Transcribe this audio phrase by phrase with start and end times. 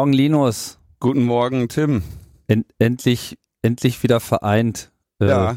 [0.00, 0.78] Morgen, Linus.
[0.98, 2.02] Guten Morgen, Tim.
[2.46, 4.90] En endlich, endlich wieder vereint.
[5.20, 5.56] Äh, ja.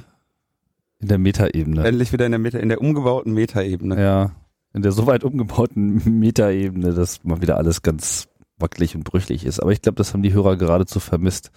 [1.00, 1.88] In der Metaebene.
[1.88, 4.02] Endlich wieder in der Meta, in der umgebauten Metaebene.
[4.02, 4.32] Ja.
[4.74, 8.28] In der soweit umgebauten Metaebene, dass mal wieder alles ganz
[8.58, 9.62] wackelig und brüchig ist.
[9.62, 11.52] Aber ich glaube, das haben die Hörer geradezu vermisst.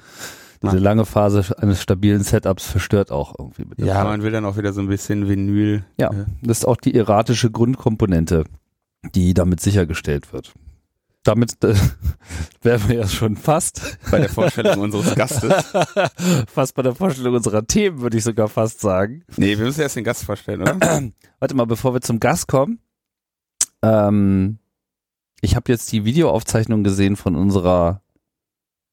[0.62, 3.64] Diese lange Phase eines stabilen Setups verstört auch irgendwie.
[3.64, 5.84] Mit ja, man will dann auch wieder so ein bisschen Vinyl.
[5.98, 6.27] Ja, äh.
[6.41, 8.45] das ist auch die erratische Grundkomponente,
[9.12, 10.55] die damit sichergestellt wird.
[11.27, 11.75] Damit äh,
[12.62, 15.53] wären wir ja schon fast bei der Vorstellung unseres Gastes.
[16.47, 19.25] fast bei der Vorstellung unserer Themen, würde ich sogar fast sagen.
[19.37, 20.79] Nee, wir müssen erst den Gast vorstellen, oder?
[21.41, 22.79] Warte mal, bevor wir zum Gast kommen.
[23.83, 24.59] Ähm,
[25.41, 28.03] ich habe jetzt die Videoaufzeichnung gesehen von unserer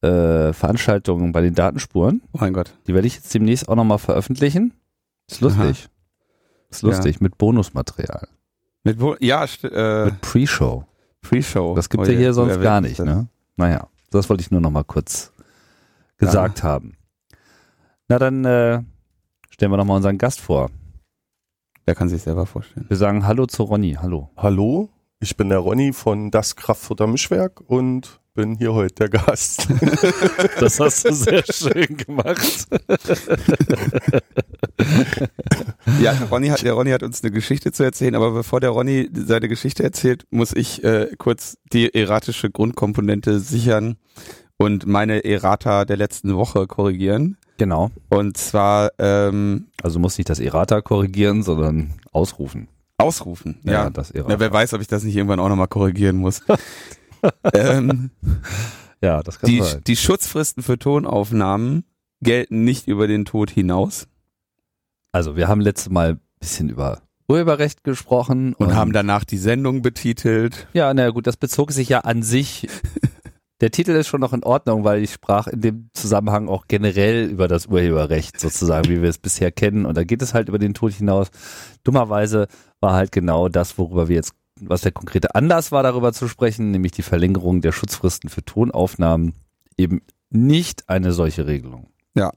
[0.02, 2.24] äh, Veranstaltung bei den Datenspuren.
[2.34, 2.74] Oh mein Gott.
[2.88, 4.74] Die werde ich jetzt demnächst auch nochmal veröffentlichen.
[5.30, 5.62] Ist lustig.
[5.62, 5.90] Aha.
[6.72, 7.20] Ist lustig, ja.
[7.22, 8.28] mit Bonusmaterial.
[8.84, 10.88] Mit Bo ja, äh, mit Pre-Show.
[11.24, 11.74] Pre-Show.
[11.76, 13.28] Das gibt es oh, ja hier sonst gar nicht, ne?
[13.56, 15.32] Naja, das wollte ich nur nochmal kurz
[16.18, 16.66] gesagt ja.
[16.66, 16.96] haben.
[18.08, 18.84] Na dann äh,
[19.50, 20.70] stellen wir nochmal unseren Gast vor.
[21.86, 22.86] Wer kann sich selber vorstellen?
[22.88, 23.98] Wir sagen Hallo zu Ronny.
[24.00, 24.30] Hallo.
[24.38, 29.68] Hallo, ich bin der Ronny von Das Kraftfutter Mischwerk und bin hier heute der Gast.
[30.60, 32.68] Das hast du sehr schön gemacht.
[36.02, 39.10] Ja, Ronny hat, der Ronny hat uns eine Geschichte zu erzählen, aber bevor der Ronny
[39.14, 43.98] seine Geschichte erzählt, muss ich äh, kurz die erratische Grundkomponente sichern
[44.58, 47.38] und meine Errata der letzten Woche korrigieren.
[47.58, 47.92] Genau.
[48.10, 52.68] Und zwar, ähm, also muss nicht das Errata korrigieren, sondern ausrufen.
[52.98, 53.74] Ausrufen, ja.
[53.74, 53.90] ja.
[53.90, 54.34] das Errata.
[54.34, 56.42] Ja, wer weiß, ob ich das nicht irgendwann auch nochmal korrigieren muss.
[57.54, 58.12] ähm,
[59.02, 59.82] ja, das kann die, sein.
[59.86, 61.84] Die Schutzfristen für Tonaufnahmen
[62.22, 64.08] gelten nicht über den Tod hinaus.
[65.12, 68.54] Also wir haben letztes Mal ein bisschen über Urheberrecht gesprochen.
[68.54, 70.68] Und, und haben danach die Sendung betitelt.
[70.74, 72.68] Ja, na gut, das bezog sich ja an sich.
[73.62, 77.30] Der Titel ist schon noch in Ordnung, weil ich sprach in dem Zusammenhang auch generell
[77.30, 79.86] über das Urheberrecht sozusagen, wie wir es bisher kennen.
[79.86, 81.30] Und da geht es halt über den Tod hinaus.
[81.84, 82.48] Dummerweise
[82.82, 86.72] war halt genau das, worüber wir jetzt was der konkrete Anlass war, darüber zu sprechen,
[86.72, 89.34] nämlich die Verlängerung der Schutzfristen für Tonaufnahmen,
[89.78, 91.88] eben nicht eine solche Regelung.
[92.16, 92.32] Ja.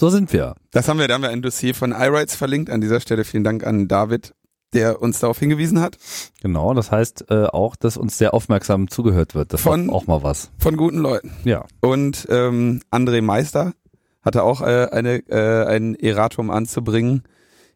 [0.00, 0.56] So sind wir.
[0.72, 2.70] Das haben wir, da haben wir ein Dossier von iRights verlinkt.
[2.70, 4.34] An dieser Stelle vielen Dank an David,
[4.72, 5.96] der uns darauf hingewiesen hat.
[6.40, 9.52] Genau, das heißt äh, auch, dass uns sehr aufmerksam zugehört wird.
[9.52, 10.50] Das von, auch mal was.
[10.58, 11.32] Von guten Leuten.
[11.44, 11.66] Ja.
[11.80, 13.74] Und ähm, André Meister
[14.22, 17.22] hatte auch äh, eine, äh, ein Erratum anzubringen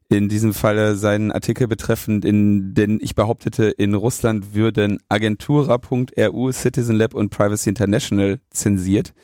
[0.09, 6.97] in diesem Falle seinen Artikel betreffend, in den ich behauptete, in Russland würden Agentura.ru, Citizen
[6.97, 9.15] Lab und Privacy International zensiert.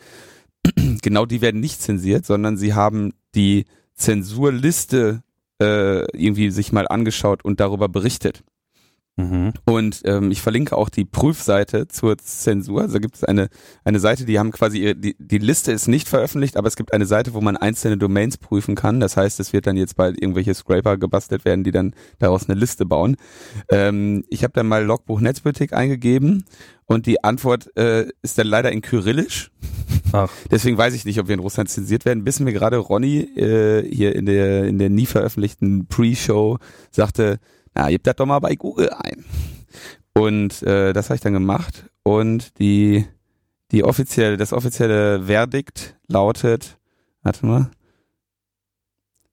[1.03, 5.23] genau die werden nicht zensiert, sondern sie haben die Zensurliste
[5.61, 8.43] äh, irgendwie sich mal angeschaut und darüber berichtet.
[9.17, 9.53] Mhm.
[9.67, 12.81] Und ähm, ich verlinke auch die Prüfseite zur Zensur.
[12.81, 13.49] Also gibt es eine,
[13.85, 16.95] eine Seite, die haben quasi, ihre, die, die Liste ist nicht veröffentlicht, aber es gibt
[16.95, 19.01] eine Seite, wo man einzelne Domains prüfen kann.
[19.01, 22.59] Das heißt, es wird dann jetzt bald irgendwelche Scraper gebastelt werden, die dann daraus eine
[22.59, 23.17] Liste bauen.
[23.71, 26.45] Ähm, ich habe dann mal Logbuch Netzpolitik eingegeben
[26.87, 29.51] und die Antwort äh, ist dann leider in Kyrillisch.
[30.13, 30.31] Ach.
[30.51, 32.25] Deswegen weiß ich nicht, ob wir in Russland zensiert werden.
[32.25, 36.59] Bis mir gerade Ronny äh, hier in der, in der nie veröffentlichten Pre-Show
[36.91, 37.41] sagte,
[37.75, 39.25] na, gib das doch mal bei Google ein.
[40.15, 43.07] Und äh, das habe ich dann gemacht und die
[43.71, 46.79] die offizielle das offizielle Verdikt lautet,
[47.23, 47.71] warte mal.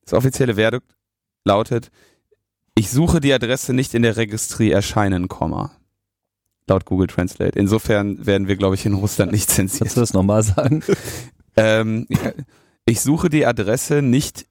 [0.04, 0.96] Das offizielle Verdikt
[1.44, 1.90] lautet
[2.80, 5.70] ich suche die Adresse nicht in der Registrie erscheinen, Komma.
[6.66, 7.58] Laut Google Translate.
[7.58, 9.80] Insofern werden wir, glaube ich, in Russland nicht zensiert.
[9.80, 10.82] Kannst du das nochmal sagen?
[11.56, 12.06] ähm,
[12.86, 14.46] ich suche die Adresse nicht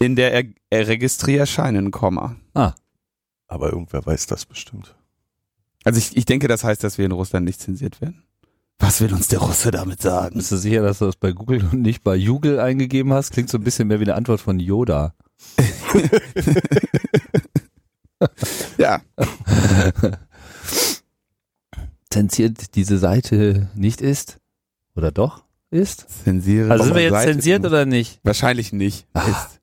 [0.00, 0.32] in der
[0.70, 2.34] er Registrie erscheinen, Komma.
[2.54, 2.74] Ah.
[3.50, 4.94] Aber irgendwer weiß das bestimmt.
[5.82, 8.22] Also ich, ich denke, das heißt, dass wir in Russland nicht zensiert werden.
[8.78, 10.36] Was will uns der Russe damit sagen?
[10.36, 13.32] Bist du sicher, dass du das bei Google und nicht bei Google eingegeben hast?
[13.32, 15.14] Klingt so ein bisschen mehr wie eine Antwort von Yoda.
[18.78, 19.02] ja.
[22.10, 24.38] Zensiert diese Seite nicht ist?
[24.94, 26.06] Oder doch ist?
[26.24, 26.70] Zensiere.
[26.70, 28.20] Also sind wir jetzt Seite zensiert oder nicht?
[28.22, 29.08] Wahrscheinlich nicht.
[29.12, 29.60] Ah, ist.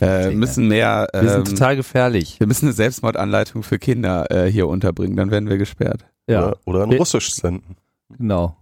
[0.00, 1.08] Äh, müssen mehr.
[1.12, 2.38] Ähm, wir sind ähm, total gefährlich.
[2.38, 6.04] Wir müssen eine Selbstmordanleitung für Kinder äh, hier unterbringen, dann werden wir gesperrt.
[6.28, 6.48] Ja.
[6.48, 7.76] Oder, oder in Russisch senden.
[8.16, 8.56] Genau.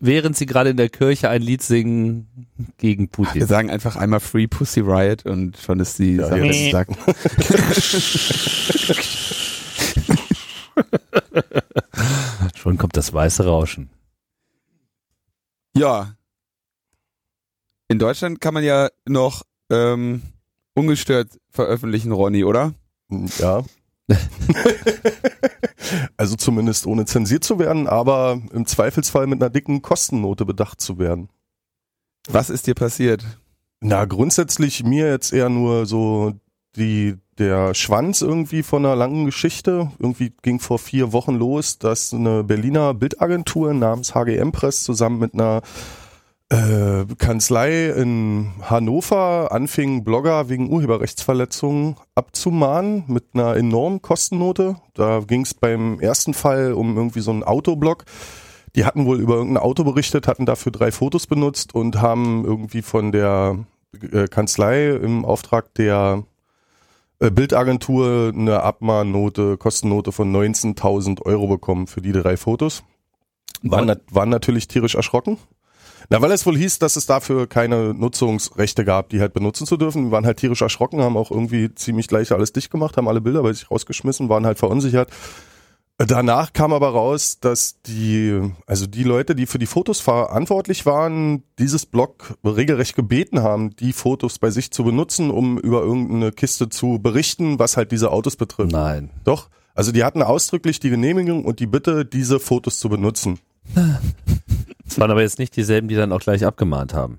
[0.00, 2.26] Während sie gerade in der Kirche ein Lied singen
[2.76, 3.36] gegen Putin.
[3.36, 6.96] Wir sagen einfach einmal Free Pussy Riot und schon ist die ja, Sache sagen.
[12.56, 13.90] schon kommt das weiße Rauschen.
[15.76, 16.16] Ja.
[17.86, 20.22] In Deutschland kann man ja noch ähm,
[20.74, 22.74] ungestört veröffentlichen, Ronny, oder?
[23.38, 23.64] Ja.
[26.16, 30.98] Also zumindest ohne zensiert zu werden, aber im Zweifelsfall mit einer dicken Kostennote bedacht zu
[30.98, 31.28] werden.
[32.28, 33.24] Was ist dir passiert?
[33.80, 36.32] Na, grundsätzlich mir jetzt eher nur so
[36.76, 39.92] die, der Schwanz irgendwie von einer langen Geschichte.
[39.98, 45.34] Irgendwie ging vor vier Wochen los, dass eine Berliner Bildagentur namens HGM Press zusammen mit
[45.34, 45.62] einer
[46.48, 54.76] äh, Kanzlei in Hannover anfing, Blogger wegen Urheberrechtsverletzungen abzumahnen mit einer enormen Kostennote.
[54.94, 58.04] Da ging es beim ersten Fall um irgendwie so einen Autoblog.
[58.76, 62.82] Die hatten wohl über irgendein Auto berichtet, hatten dafür drei Fotos benutzt und haben irgendwie
[62.82, 63.58] von der
[64.12, 66.24] äh, Kanzlei im Auftrag der
[67.18, 72.84] äh, Bildagentur eine Abmahnnote, Kostennote von 19.000 Euro bekommen für die drei Fotos.
[73.62, 75.38] Waren, waren natürlich tierisch erschrocken.
[76.08, 79.76] Na, weil es wohl hieß, dass es dafür keine Nutzungsrechte gab, die halt benutzen zu
[79.76, 80.06] dürfen.
[80.06, 83.20] Die waren halt tierisch erschrocken, haben auch irgendwie ziemlich gleich alles dicht gemacht, haben alle
[83.20, 85.10] Bilder bei sich rausgeschmissen, waren halt verunsichert.
[85.98, 91.42] Danach kam aber raus, dass die, also die Leute, die für die Fotos verantwortlich waren,
[91.58, 96.68] dieses Blog regelrecht gebeten haben, die Fotos bei sich zu benutzen, um über irgendeine Kiste
[96.68, 98.72] zu berichten, was halt diese Autos betrifft.
[98.72, 99.10] Nein.
[99.24, 99.48] Doch.
[99.74, 103.38] Also die hatten ausdrücklich die Genehmigung und die Bitte, diese Fotos zu benutzen.
[104.86, 107.18] Das waren aber jetzt nicht dieselben, die dann auch gleich abgemahnt haben.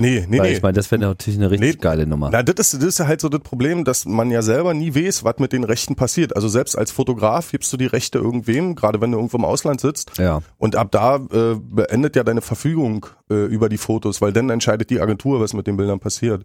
[0.00, 0.56] Nee, nee, Weil nee.
[0.56, 1.80] ich meine, das wäre natürlich eine richtig Nee.
[1.80, 2.30] geile Nummer.
[2.30, 4.94] Na, das ist, das ist ja halt so das Problem, dass man ja selber nie
[4.94, 6.36] weiß, was mit den Rechten passiert.
[6.36, 9.80] Also selbst als Fotograf gibst du die Rechte irgendwem, gerade wenn du irgendwo im Ausland
[9.80, 10.16] sitzt.
[10.16, 10.40] Ja.
[10.56, 14.88] Und ab da äh, beendet ja deine Verfügung äh, über die Fotos, weil dann entscheidet
[14.90, 16.44] die Agentur, was mit den Bildern passiert.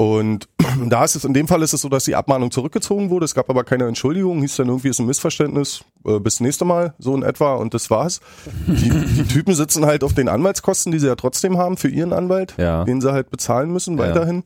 [0.00, 0.48] Und
[0.88, 3.24] da ist es, in dem Fall ist es so, dass die Abmahnung zurückgezogen wurde.
[3.24, 6.94] Es gab aber keine Entschuldigung, hieß dann irgendwie ist ein Missverständnis, äh, bis nächste Mal,
[7.00, 8.20] so in etwa, und das war's.
[8.68, 12.12] Die, die Typen sitzen halt auf den Anwaltskosten, die sie ja trotzdem haben für ihren
[12.12, 12.84] Anwalt, Ja.
[12.84, 14.04] den sie halt bezahlen müssen Ja.
[14.04, 14.44] weiterhin.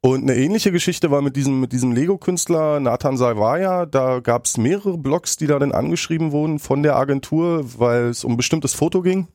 [0.00, 3.84] Und eine ähnliche Geschichte war mit diesem, mit diesem Lego-Künstler Nathan Salvaya.
[3.84, 8.24] Da gab es mehrere Blogs, die da dann angeschrieben wurden von der Agentur, weil es
[8.24, 9.26] um ein bestimmtes Foto ging.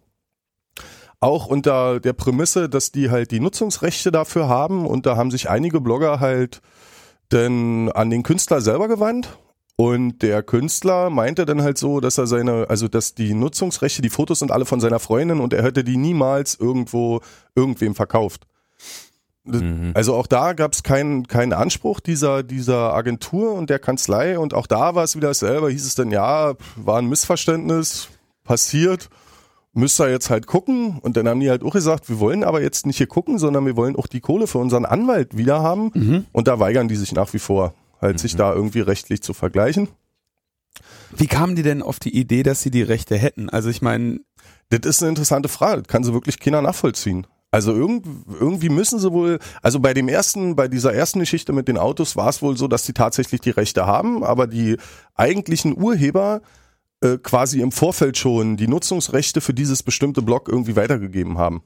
[1.24, 4.86] Auch unter der Prämisse, dass die halt die Nutzungsrechte dafür haben.
[4.86, 6.62] Und da haben sich einige Blogger halt
[7.30, 9.38] dann an den Künstler selber gewandt.
[9.78, 14.10] Und der Künstler meinte dann halt so, dass er seine, also dass die Nutzungsrechte, die
[14.10, 17.22] Fotos sind alle von seiner Freundin und er hätte die niemals irgendwo
[17.56, 18.46] irgendwem verkauft.
[19.46, 19.92] Mhm.
[19.94, 24.54] Also auch da gab es keinen keinen Anspruch dieser, dieser Agentur und der Kanzlei und
[24.54, 28.10] auch da war es wieder dasselbe, hieß es dann, ja, war ein Missverständnis,
[28.44, 29.10] passiert,
[29.74, 32.62] müsst ihr jetzt halt gucken und dann haben die halt auch gesagt, wir wollen aber
[32.62, 36.26] jetzt nicht hier gucken, sondern wir wollen auch die Kohle für unseren Anwalt wieder haben
[36.32, 39.90] und da weigern die sich nach wie vor, halt sich da irgendwie rechtlich zu vergleichen.
[41.16, 43.50] Wie kamen die denn auf die Idee, dass sie die Rechte hätten?
[43.50, 44.20] Also ich meine,
[44.70, 45.84] Das ist eine interessante Frage.
[45.84, 47.28] Das kann sie wirklich keiner nachvollziehen.
[47.52, 48.08] Also irgend,
[48.40, 52.16] irgendwie müssen sie wohl, also bei dem ersten, bei dieser ersten Geschichte mit den Autos
[52.16, 54.78] war es wohl so, dass sie tatsächlich die Rechte haben, aber die
[55.14, 56.42] eigentlichen Urheber
[57.04, 61.62] äh, quasi im Vorfeld schon die Nutzungsrechte für dieses bestimmte Block irgendwie weitergegeben haben.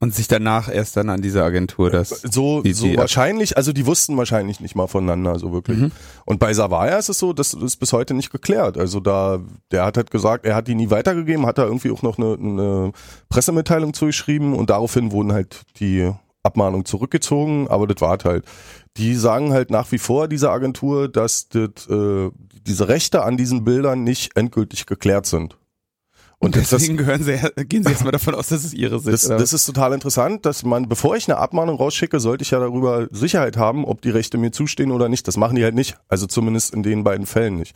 [0.00, 2.10] und sich danach erst dann an diese Agentur das.
[2.30, 5.78] So, Die- so die- wahrscheinlich, also die wussten wahrscheinlich nicht mal voneinander, so wirklich.
[5.78, 5.92] Mhm.
[6.26, 8.76] Und bei Savaya ist es so, das ist bis heute nicht geklärt.
[8.76, 12.02] Also da, der hat halt gesagt, er hat die nie weitergegeben, hat da irgendwie auch
[12.02, 12.92] noch eine, eine
[13.30, 16.10] Pressemitteilung zugeschrieben und daraufhin wurden halt die
[16.42, 18.44] Abmahnungen zurückgezogen, aber das war halt.
[18.98, 22.30] Die sagen halt nach wie vor, diese Agentur, dass das, äh,
[22.66, 25.56] diese Rechte an diesen Bildern nicht endgültig geklärt sind.
[26.38, 29.12] Und das, deswegen gehören sie, gehen sie erstmal davon aus, dass es ihre sind.
[29.14, 32.58] das, das ist total interessant, dass man, bevor ich eine Abmahnung rausschicke, sollte ich ja
[32.58, 35.26] darüber Sicherheit haben, ob die Rechte mir zustehen oder nicht.
[35.26, 35.96] Das machen die halt nicht.
[36.08, 37.74] Also zumindest in den beiden Fällen nicht.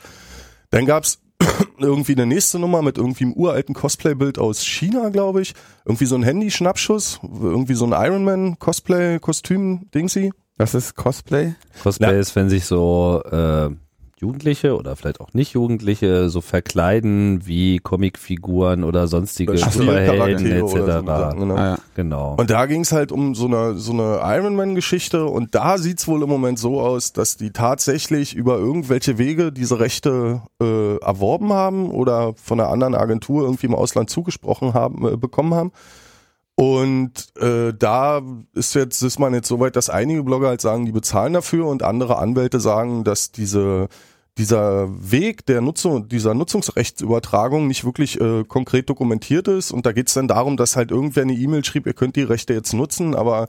[0.70, 1.20] Dann gab's
[1.78, 5.54] irgendwie eine nächste Nummer mit irgendwie einem uralten Cosplay-Bild aus China, glaube ich.
[5.86, 10.32] Irgendwie so ein Handy-Schnappschuss, irgendwie so ein Ironman-Cosplay-Kostüm-Dingsy.
[10.58, 11.54] das ist Cosplay.
[11.82, 12.18] Cosplay Ja.
[12.18, 13.70] ist, wenn sich so äh,
[14.20, 20.70] Jugendliche oder vielleicht auch nicht Jugendliche so verkleiden wie Comicfiguren oder sonstige Superhelden Spielcharaktere etc.
[20.70, 21.56] so Sachen, genau.
[21.56, 21.78] Ah, ja.
[21.94, 22.34] Genau.
[22.38, 26.22] Und da ging es halt um so eine, so eine Ironman-Geschichte und da sieht's wohl
[26.22, 31.90] im Moment so aus, dass die tatsächlich über irgendwelche Wege diese Rechte äh, erworben haben
[31.90, 35.72] oder von einer anderen Agentur irgendwie im Ausland zugesprochen haben, äh, bekommen haben.
[36.60, 38.20] Und äh, da
[38.52, 41.68] ist jetzt ist man jetzt so weit, dass einige Blogger halt sagen, die bezahlen dafür
[41.68, 43.88] und andere Anwälte sagen, dass diese
[44.38, 49.70] dieser Weg der Nutzung, dieser Nutzungsrechtsübertragung nicht wirklich äh, konkret dokumentiert ist.
[49.70, 52.22] Und da geht es dann darum, dass halt irgendwer eine E-Mail schrieb, ihr könnt die
[52.22, 53.46] Rechte jetzt nutzen, aber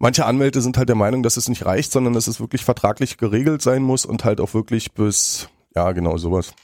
[0.00, 3.18] manche Anwälte sind halt der Meinung, dass es nicht reicht, sondern dass es wirklich vertraglich
[3.18, 6.54] geregelt sein muss und halt auch wirklich bis, ja genau sowas.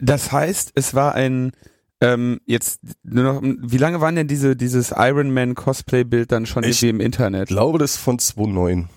[0.00, 1.52] Das heißt, es war ein
[2.00, 6.46] ähm, jetzt nur noch, wie lange waren denn diese dieses Iron Man Cosplay Bild dann
[6.46, 7.42] schon Ich irgendwie im Internet?
[7.42, 8.88] Ich glaube, das ist von 2009.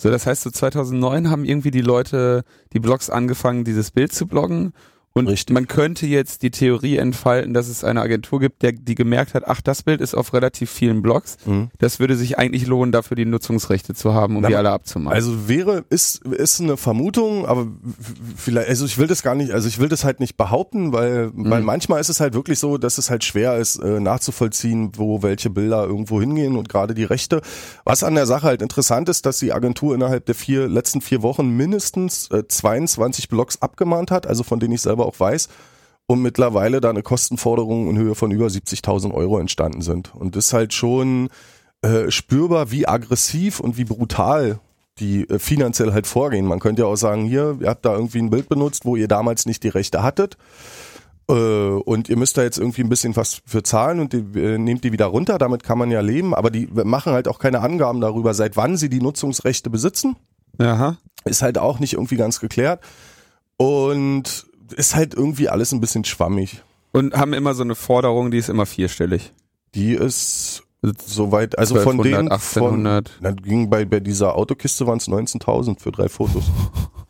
[0.00, 4.26] So, das heißt, so 2009 haben irgendwie die Leute, die Blogs angefangen, dieses Bild zu
[4.26, 4.74] bloggen
[5.16, 5.54] Und Richtig.
[5.54, 9.44] man könnte jetzt die Theorie entfalten, dass es eine Agentur gibt, der, die gemerkt hat,
[9.46, 11.38] ach, das Bild ist auf relativ vielen Blogs.
[11.46, 11.70] Mhm.
[11.78, 15.16] Das würde sich eigentlich lohnen, dafür die Nutzungsrechte zu haben, um Na, die alle abzumachen.
[15.16, 17.66] Also wäre, ist, ist eine Vermutung, aber
[18.36, 21.30] vielleicht, also ich will das gar nicht, also ich will das halt nicht behaupten, weil,
[21.32, 25.22] weil manchmal ist es halt wirklich so, dass es halt schwer ist, äh, nachzuvollziehen, wo
[25.22, 27.40] welche Bilder irgendwo hingehen und gerade die Rechte.
[27.86, 31.22] Was an der Sache halt interessant ist, dass die Agentur innerhalb der vier, letzten vier
[31.22, 35.48] Wochen mindestens äh, 22 Blogs abgemahnt hat, also von denen ich selber auch weiß,
[36.06, 40.14] und mittlerweile da eine Kostenforderung in Höhe von über 70.000 Euro entstanden sind.
[40.14, 41.28] Und das ist halt schon
[41.82, 44.60] äh, spürbar, wie aggressiv und wie brutal
[44.98, 46.46] die äh, finanziell halt vorgehen.
[46.46, 49.08] Man könnte ja auch sagen, hier, ihr habt da irgendwie ein Bild benutzt, wo ihr
[49.08, 50.36] damals nicht die Rechte hattet.
[51.28, 54.58] Äh, und ihr müsst da jetzt irgendwie ein bisschen was für zahlen und die, äh,
[54.58, 57.60] nehmt die wieder runter, damit kann man ja leben, aber die machen halt auch keine
[57.60, 60.16] Angaben darüber, seit wann sie die Nutzungsrechte besitzen.
[60.58, 60.96] Aha.
[61.24, 62.80] Ist halt auch nicht irgendwie ganz geklärt.
[63.56, 66.62] Und ist halt irgendwie alles ein bisschen schwammig.
[66.92, 69.32] Und haben immer so eine Forderung, die ist immer vierstellig.
[69.74, 73.18] Die ist soweit, also von 1200, denen, von, 1800.
[73.20, 76.44] na, ging bei, bei dieser Autokiste waren es 19.000 für drei Fotos.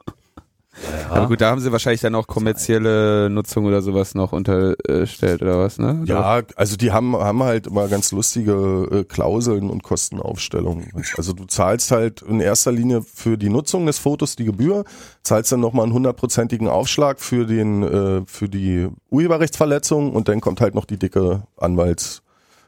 [1.11, 5.59] Aber gut, da haben sie wahrscheinlich dann auch kommerzielle Nutzung oder sowas noch unterstellt oder
[5.59, 6.03] was, ne?
[6.05, 10.91] Ja, also die haben, haben halt immer ganz lustige äh, Klauseln und Kostenaufstellungen.
[11.17, 14.85] Also du zahlst halt in erster Linie für die Nutzung des Fotos die Gebühr,
[15.23, 20.61] zahlst dann nochmal einen hundertprozentigen Aufschlag für den, äh, für die Urheberrechtsverletzung und dann kommt
[20.61, 22.21] halt noch die dicke Anwaltskohle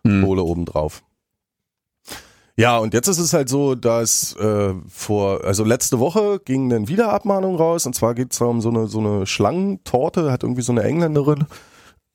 [0.04, 0.24] Hm.
[0.24, 1.02] obendrauf.
[2.58, 6.88] Ja, und jetzt ist es halt so, dass äh, vor, also letzte Woche ging dann
[6.88, 10.62] wieder Abmahnung raus und zwar geht es um so eine, so eine Schlangentorte, hat irgendwie
[10.62, 11.46] so eine Engländerin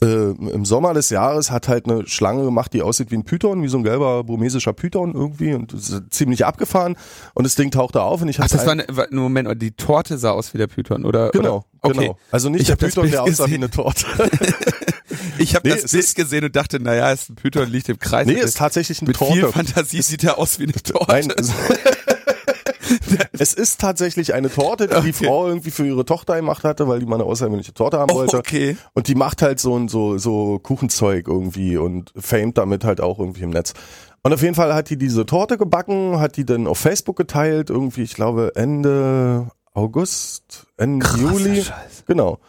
[0.04, 3.64] äh, im Sommer des Jahres hat halt eine Schlange gemacht, die aussieht wie ein Python,
[3.64, 5.74] wie so ein gelber burmesischer Python irgendwie und
[6.12, 6.98] ziemlich abgefahren
[7.36, 9.72] und das Ding tauchte auf und ich Ach, hatte das war, eine, war, Moment, die
[9.72, 11.30] Torte sah aus wie der Python, oder?
[11.30, 11.66] genau, oder?
[11.82, 12.00] Okay.
[12.00, 12.18] genau.
[12.32, 14.06] Also nicht Ich der Python, der aussah wie eine Torte.
[15.38, 18.28] Ich habe Nee, das Bild gesehen und dachte, naja, ist ein Python, liegt im Kreis.
[18.28, 19.54] nee, ist tatsächlich eine Mit viel Torte.
[19.54, 21.12] Fantasie sieht er aus wie eine Torte.
[21.12, 21.52] Nein, es,
[23.40, 25.26] es ist tatsächlich eine Torte, die die Okay.
[25.26, 28.38] Frau irgendwie für ihre Tochter gemacht hatte, weil die mal eine außergewöhnliche Torte haben wollte.
[28.38, 28.78] okay.
[28.94, 33.20] Und die macht halt so ein so, so Kuchenzeug irgendwie und famed damit halt auch
[33.20, 33.74] irgendwie im Netz.
[34.22, 37.70] Und auf jeden Fall hat die diese Torte gebacken, hat die dann auf Facebook geteilt,
[37.70, 41.64] irgendwie, ich glaube, Ende August, Ende Juli.
[41.64, 42.04] Scheiße.
[42.08, 42.40] Genau.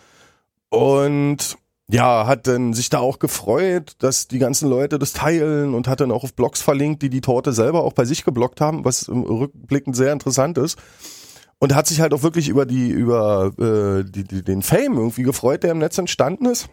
[0.68, 1.56] Und
[1.88, 6.00] ja, hat dann sich da auch gefreut, dass die ganzen Leute das teilen und hat
[6.00, 9.08] dann auch auf Blogs verlinkt, die die Torte selber auch bei sich geblockt haben, was
[9.08, 10.78] im Rückblickend sehr interessant ist.
[11.58, 15.22] Und hat sich halt auch wirklich über die über äh, die, die, den Fame irgendwie
[15.22, 16.68] gefreut, der im Netz entstanden ist.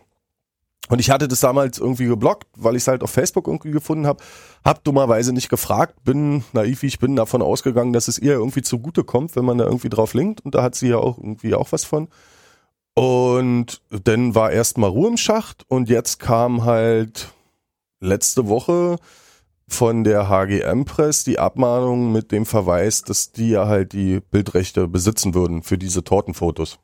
[0.89, 4.07] Und ich hatte das damals irgendwie geblockt, weil ich es halt auf Facebook irgendwie gefunden
[4.07, 4.21] habe.
[4.65, 9.03] Hab dummerweise nicht gefragt, bin naiv ich bin davon ausgegangen, dass es ihr irgendwie zugute
[9.03, 10.41] kommt, wenn man da irgendwie drauf linkt.
[10.41, 12.09] Und da hat sie ja auch irgendwie auch was von.
[12.93, 17.29] Und dann war erstmal Ruhe im Schacht und jetzt kam halt
[17.99, 18.97] letzte Woche
[19.67, 24.87] von der HGM Press die Abmahnung mit dem Verweis, dass die ja halt die Bildrechte
[24.87, 26.79] besitzen würden für diese Tortenfotos.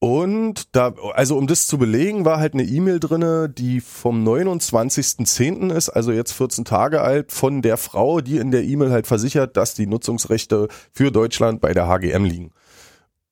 [0.00, 5.74] Und da, also um das zu belegen, war halt eine E-Mail drinne, die vom 29.10.
[5.74, 9.56] ist, also jetzt 14 Tage alt, von der Frau, die in der E-Mail halt versichert,
[9.56, 12.52] dass die Nutzungsrechte für Deutschland bei der HGM liegen.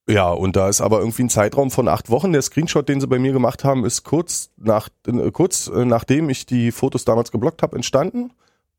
[0.08, 2.32] Ja, und da ist aber irgendwie ein Zeitraum von acht Wochen.
[2.32, 6.30] Der Screenshot, den sie bei mir gemacht haben, ist kurz nach äh, kurz äh, nachdem
[6.30, 8.30] ich die Fotos damals geblockt habe, entstanden.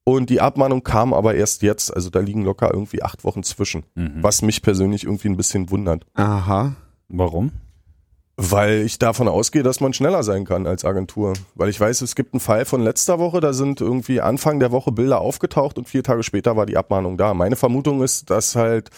[0.06, 1.94] Und die Abmahnung kam aber erst jetzt.
[1.94, 3.84] Also da liegen locker irgendwie acht Wochen zwischen.
[3.96, 4.24] Mhm.
[4.24, 6.06] Was mich persönlich irgendwie ein bisschen wundert.
[6.14, 6.76] Aha.
[7.10, 7.52] Warum?
[8.40, 11.34] Weil ich davon ausgehe, dass man schneller sein kann als Agentur.
[11.56, 14.72] Weil ich weiß, es gibt einen Fall von letzter Woche, da sind irgendwie Anfang der
[14.72, 17.34] Woche Bilder aufgetaucht und vier Tage später war die Abmahnung da.
[17.34, 18.92] Meine Vermutung ist, dass halt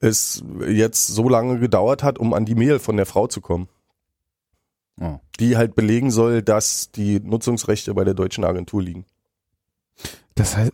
[0.00, 3.68] es jetzt so lange gedauert hat, um an die Mail von der Frau zu kommen.
[4.98, 5.20] Oh.
[5.40, 9.04] Die halt belegen soll, dass die Nutzungsrechte bei der deutschen Agentur liegen.
[10.36, 10.72] Das heißt,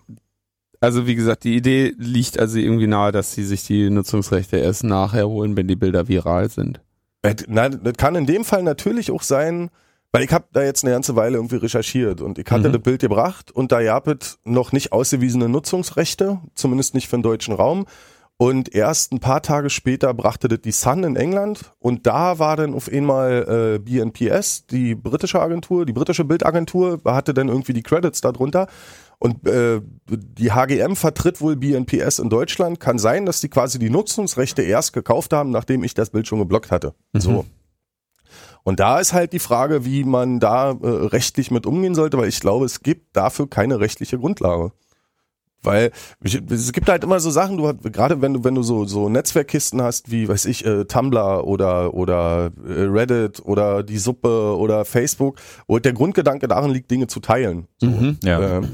[0.80, 4.84] also wie gesagt, die Idee liegt also irgendwie nahe, dass sie sich die Nutzungsrechte erst
[4.84, 6.80] nachher holen, wenn die Bilder viral sind.
[7.22, 9.70] Äh, Nein, das kann in dem Fall natürlich auch sein,
[10.12, 12.72] weil ich habe da jetzt eine ganze Weile irgendwie recherchiert und ich hatte Mhm.
[12.74, 17.22] das Bild gebracht und da gab es noch nicht ausgewiesene Nutzungsrechte, zumindest nicht für den
[17.22, 17.86] deutschen Raum.
[18.38, 22.56] Und erst ein paar Tage später brachte das die Sun in England und da war
[22.56, 27.84] dann auf einmal äh, BNPS, die britische Agentur, die britische Bildagentur, hatte dann irgendwie die
[27.84, 28.66] Credits darunter.
[29.22, 32.80] Und äh, die HGM vertritt wohl BNPS in Deutschland.
[32.80, 36.40] Kann sein, dass die quasi die Nutzungsrechte erst gekauft haben, nachdem ich das Bild schon
[36.40, 36.92] geblockt hatte.
[37.12, 37.46] So.
[38.64, 42.26] Und da ist halt die Frage, wie man da äh, rechtlich mit umgehen sollte, weil
[42.26, 44.72] ich glaube, es gibt dafür keine rechtliche Grundlage.
[45.62, 45.92] Weil
[46.24, 49.08] ich, es gibt halt immer so Sachen, du gerade wenn du wenn du so so
[49.08, 54.84] Netzwerkkisten hast wie weiß ich äh, Tumblr oder oder äh, Reddit oder die Suppe oder
[54.84, 55.36] Facebook,
[55.68, 57.68] wo der Grundgedanke darin liegt, Dinge zu teilen.
[57.78, 57.86] So.
[57.86, 58.18] Mhm.
[58.24, 58.58] Ja.
[58.58, 58.70] Ähm,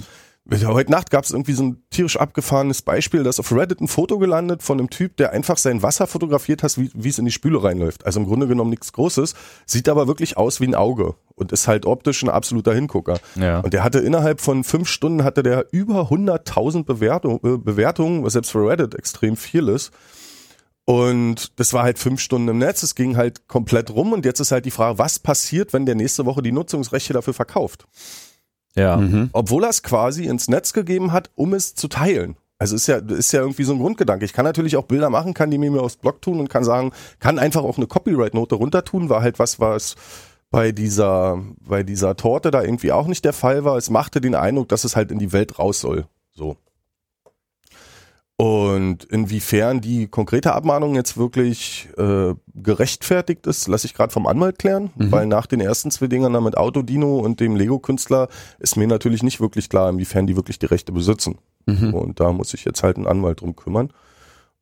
[0.51, 4.19] Heute Nacht gab es irgendwie so ein tierisch abgefahrenes Beispiel, dass auf Reddit ein Foto
[4.19, 7.63] gelandet von einem Typ, der einfach sein Wasser fotografiert hat, wie es in die Spüle
[7.63, 8.07] reinläuft.
[8.07, 9.35] Also im Grunde genommen nichts Großes,
[9.67, 13.21] sieht aber wirklich aus wie ein Auge und ist halt optisch ein absoluter Hingucker.
[13.35, 13.61] Ja.
[13.61, 18.33] Und der hatte innerhalb von fünf Stunden hatte der über 100.000 Bewertung, äh, Bewertungen, was
[18.33, 19.93] selbst für Reddit extrem viel ist.
[20.87, 24.41] Und das war halt fünf Stunden im Netz, es ging halt komplett rum und jetzt
[24.41, 27.87] ist halt die Frage, was passiert, wenn der nächste Woche die Nutzungsrechte dafür verkauft?
[28.75, 28.97] Ja.
[28.97, 29.31] Mhm.
[29.33, 32.37] obwohl er es quasi ins Netz gegeben hat, um es zu teilen.
[32.59, 34.25] Also ist ja, ist ja irgendwie so ein Grundgedanke.
[34.25, 36.93] Ich kann natürlich auch Bilder machen, kann die mir aufs Blog tun und kann sagen,
[37.21, 39.95] kann einfach auch eine Copyright-Note runter tun, war halt was, was
[40.51, 43.77] bei dieser, bei dieser Torte da irgendwie auch nicht der Fall war.
[43.77, 46.07] Es machte den Eindruck, dass es halt in die Welt raus soll.
[46.33, 46.57] So.
[48.41, 54.61] Und inwiefern die konkrete Abmahnung jetzt wirklich äh, gerechtfertigt ist, lasse ich gerade vom Anwalt
[54.61, 55.11] klären, Mhm.
[55.11, 58.29] weil nach den ersten zwei Dingern da mit Autodino und dem Lego-Künstler
[58.61, 61.39] ist mir natürlich nicht wirklich klar, inwiefern die wirklich die Rechte besitzen.
[61.67, 61.93] Mhm.
[61.93, 63.93] Und da muss sich jetzt halt ein Anwalt drum kümmern.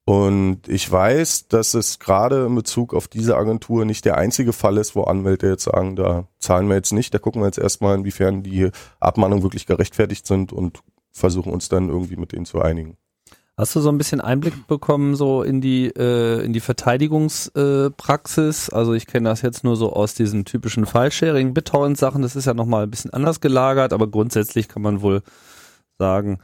[0.06, 4.78] Und ich weiß, dass es gerade in Bezug auf diese Agentur nicht der einzige Fall
[4.78, 7.98] ist, wo Anwälte jetzt sagen, da zahlen wir jetzt nicht, da gucken wir jetzt erstmal,
[7.98, 10.80] inwiefern die Abmahnungen wirklich gerechtfertigt sind und
[11.12, 12.96] versuchen uns dann irgendwie mit denen zu einigen.
[13.58, 18.68] Hast du so ein bisschen Einblick bekommen so in die äh, in die Verteidigungspraxis?
[18.68, 22.20] Äh, also ich kenne das jetzt nur so aus diesen typischen File-Sharing, BitTorrent-Sachen.
[22.20, 25.22] Das ist ja noch mal ein bisschen anders gelagert, aber grundsätzlich kann man wohl
[25.98, 26.38] sagen,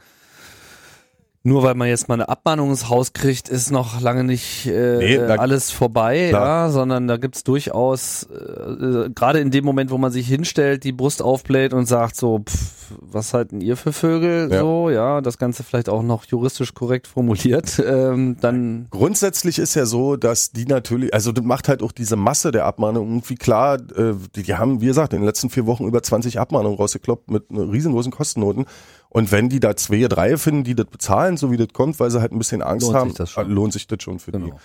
[1.45, 4.97] nur weil man jetzt mal eine Abmahnung ins Haus kriegt, ist noch lange nicht äh,
[4.97, 6.67] Nee, da- alles vorbei, Klar.
[6.67, 10.85] ja, sondern da gibt's durchaus, äh, äh, gerade in dem Moment, wo man sich hinstellt,
[10.85, 14.59] die Brust aufbläht und sagt so, pff, was halten ihr für Vögel, Ja.
[14.61, 19.85] so, ja, das Ganze vielleicht auch noch juristisch korrekt formuliert, ähm, dann, Grundsätzlich ist ja
[19.85, 23.75] so, dass die natürlich, also das macht halt auch diese Masse der Abmahnungen irgendwie klar,
[23.97, 27.29] äh, die, die haben, wie gesagt, in den letzten vier Wochen über 20 Abmahnungen rausgekloppt
[27.29, 28.65] mit äh, riesengroßen Kostennoten.
[29.13, 32.09] Und wenn die da zwei, drei finden, die das bezahlen, so wie das kommt, weil
[32.09, 33.49] sie halt ein bisschen Angst Lohnt haben, sich das schon.
[33.49, 34.39] äh, lohnt sich das schon für die.
[34.39, 34.59] genau.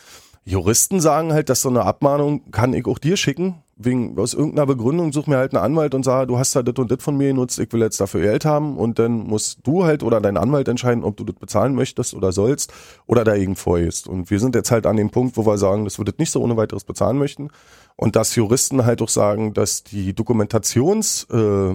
[0.44, 4.64] Juristen sagen halt, dass so eine Abmahnung kann ich auch dir schicken, wegen aus irgendeiner
[4.64, 7.18] Begründung such mir halt einen Anwalt und sage, du hast da das und das von
[7.18, 10.38] mir genutzt, ich will jetzt dafür Geld haben und dann musst du halt oder dein
[10.38, 12.72] Anwalt entscheiden, ob du das bezahlen möchtest oder sollst
[13.06, 14.08] oder dagegen vorgehst.
[14.08, 16.30] Und wir sind jetzt halt an dem Punkt, wo wir sagen, dass wir das nicht
[16.30, 17.50] so ohne weiteres bezahlen möchten
[17.96, 21.74] und dass Juristen halt auch sagen, dass die Dokumentations äh,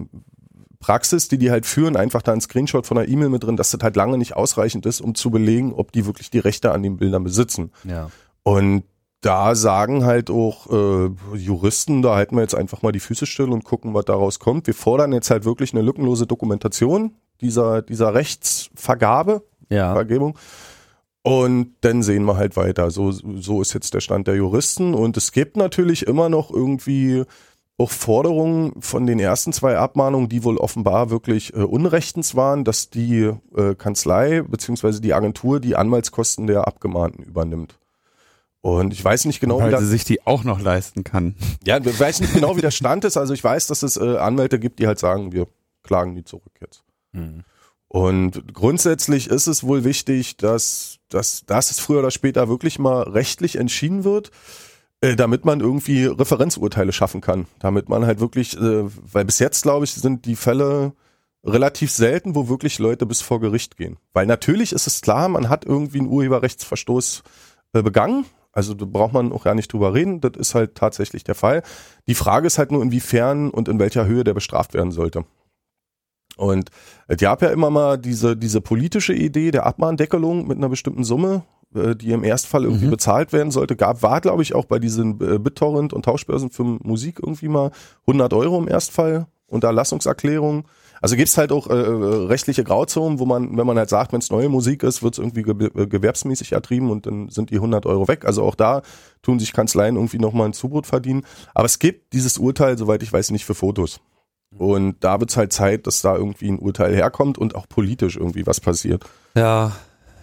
[0.83, 3.71] Praxis, die die halt führen, einfach da ein Screenshot von einer E-Mail mit drin, dass
[3.71, 6.83] das halt lange nicht ausreichend ist, um zu belegen, ob die wirklich die Rechte an
[6.83, 7.71] den Bildern besitzen.
[7.83, 8.09] ja.
[8.45, 8.83] Und
[9.21, 13.51] da sagen halt auch äh, Juristen, da halten wir jetzt einfach mal die Füße still
[13.51, 14.67] und gucken, was daraus kommt.
[14.67, 20.37] Wir fordern jetzt halt wirklich eine lückenlose Dokumentation dieser, dieser Rechtsvergabe, Ja, Vergebung.
[21.21, 22.91] Und dann sehen wir halt weiter.
[22.91, 24.93] So, so ist jetzt der Stand der Juristen.
[24.93, 27.23] Und es gibt natürlich immer noch irgendwie
[27.77, 32.89] auch Forderungen von den ersten zwei Abmahnungen, die wohl offenbar wirklich äh, unrechtens waren, dass
[32.89, 37.79] die äh, Kanzlei beziehungsweise die Agentur die Anwaltskosten der Abgemahnten übernimmt.
[38.61, 41.35] Und ich weiß nicht genau, wie Weil da, sie sich die auch noch leisten kann.
[41.65, 43.17] ja, ich weiß nicht genau, wie der Stand ist.
[43.17, 45.47] Also ich weiß, dass es äh, Anwälte gibt, die halt sagen, wir
[45.83, 46.83] klagen die zurück jetzt.
[47.11, 47.43] Mhm.
[47.89, 53.03] Und grundsätzlich ist es wohl wichtig, dass, dass, dass es früher oder später wirklich mal
[53.03, 54.31] rechtlich entschieden wird,
[55.03, 57.45] äh, damit man irgendwie Referenzurteile schaffen kann.
[57.59, 60.93] Damit man halt wirklich, äh, weil bis jetzt, glaube ich, sind die Fälle
[61.43, 63.97] relativ selten, wo wirklich Leute bis vor Gericht gehen.
[64.13, 67.21] Weil natürlich ist es klar, man hat irgendwie einen Urheberrechtsverstoß
[67.73, 68.25] äh, begangen.
[68.53, 70.21] Also da braucht man auch gar nicht drüber reden.
[70.21, 71.63] Das ist halt tatsächlich der Fall.
[72.07, 75.25] Die Frage ist halt nur, inwiefern und in welcher Höhe der bestraft werden sollte.
[76.37, 76.69] Und
[77.09, 81.43] es gab ja immer mal diese, diese politische Idee der Abmahndeckelung mit einer bestimmten Summe,
[81.43, 81.62] äh,
[81.95, 82.91] die im Erstfall irgendwie Mhm.
[82.91, 83.75] bezahlt werden sollte.
[83.75, 87.71] Gab, war, glaube ich, auch bei diesen äh, BitTorrent und Tauschbörsen für Musik irgendwie mal
[88.07, 90.65] 100 Euro im Erstfall Unterlassungserklärung.
[91.01, 94.19] Also gibt's halt auch äh, äh, rechtliche Grauzonen, wo man, wenn man halt sagt, wenn
[94.19, 97.85] es neue Musik ist, wird's irgendwie ge äh, gewerbsmäßig ertrieben und dann sind die 100
[97.85, 98.23] Euro weg.
[98.25, 98.81] Also auch da
[99.21, 101.25] tun sich Kanzleien irgendwie nochmal ein Zubrot verdienen.
[101.53, 103.99] Aber es gibt dieses Urteil, soweit ich weiß, nicht für Fotos.
[104.57, 108.45] Und da wird's halt Zeit, dass da irgendwie ein Urteil herkommt und auch politisch irgendwie
[108.47, 109.03] was passiert.
[109.35, 109.73] Ja,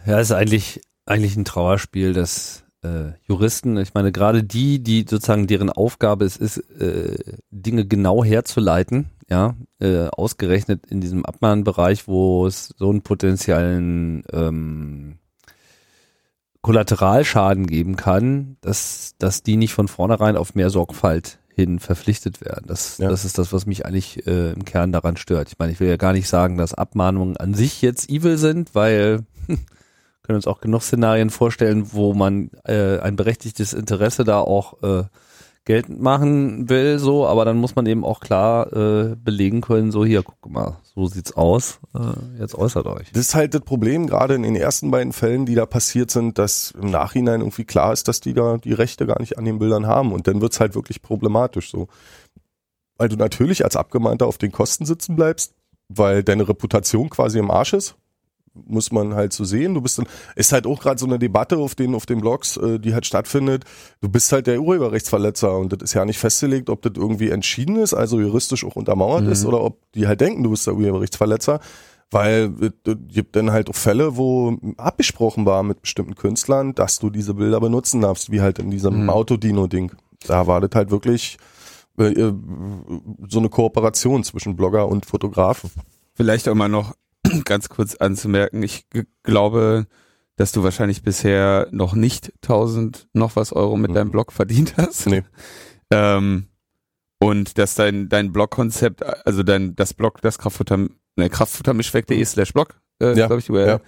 [0.07, 0.81] ja, ist eigentlich
[1.11, 6.37] eigentlich ein Trauerspiel, dass äh, Juristen, ich meine gerade die, die sozusagen deren Aufgabe es
[6.37, 7.17] ist, äh,
[7.51, 15.19] Dinge genau herzuleiten, ja, äh, ausgerechnet in diesem Abmahnbereich, wo es so einen potenziellen ähm,
[16.63, 22.67] Kollateralschaden geben kann, dass dass die nicht von vornherein auf mehr Sorgfalt hin verpflichtet werden.
[22.67, 23.09] Das, Ja.
[23.09, 25.49] das ist das, was mich eigentlich äh, im Kern daran stört.
[25.49, 28.75] Ich meine, ich will ja gar nicht sagen, dass Abmahnungen an sich jetzt evil sind,
[28.75, 29.25] weil
[30.31, 35.03] können uns auch genug Szenarien vorstellen, wo man äh, ein berechtigtes Interesse da auch äh,
[35.65, 40.05] geltend machen will, so, aber dann muss man eben auch klar äh, belegen können, so
[40.05, 43.11] hier, guck mal, so sieht's aus, äh, jetzt äußert euch.
[43.11, 46.39] Das ist halt das Problem, gerade in den ersten beiden Fällen, die da passiert sind,
[46.39, 49.59] dass im Nachhinein irgendwie klar ist, dass die da die Rechte gar nicht an den
[49.59, 50.13] Bildern haben.
[50.13, 51.89] Und dann wird's halt wirklich problematisch so.
[52.99, 55.55] Weil du natürlich als Abgemahnter auf den Kosten sitzen bleibst,
[55.89, 57.97] weil deine Reputation quasi im Arsch ist.
[58.53, 59.75] Muss man halt so sehen.
[59.75, 62.57] Du bist dann, ist halt auch gerade so eine Debatte auf den, auf den Blogs,
[62.57, 63.65] äh, die halt stattfindet.
[64.01, 67.77] Du bist halt der Urheberrechtsverletzer und das ist ja nicht festgelegt, ob das irgendwie entschieden
[67.77, 71.61] ist, also juristisch auch untermauert ist oder ob die halt denken, du bist der Urheberrechtsverletzer.
[72.13, 76.99] Weil es es gibt dann halt auch Fälle, wo abgesprochen war mit bestimmten Künstlern, dass
[76.99, 79.11] du diese Bilder benutzen darfst, wie halt in diesem Mhm.
[79.11, 79.93] Autodino-Ding.
[80.27, 81.39] Da war das halt wirklich
[81.99, 82.35] äh, äh,
[83.29, 85.71] so eine Kooperation zwischen Blogger und Fotografen.
[86.15, 86.95] Vielleicht auch mal noch
[87.45, 88.87] ganz kurz anzumerken, ich
[89.23, 89.87] glaube,
[90.37, 93.95] dass du wahrscheinlich bisher noch nicht 1000 noch was Euro mit Mhm.
[93.95, 95.07] deinem Blog verdient hast.
[95.07, 95.23] Nee.
[95.93, 96.47] Ähm,
[97.21, 100.77] und dass dein, dein Blog-Konzept, also dein, das Blog, das Kraftfutter,
[101.17, 103.81] ne, kraftfuttermischweg.de slash Blog, äh, Ja, glaube ich, URL,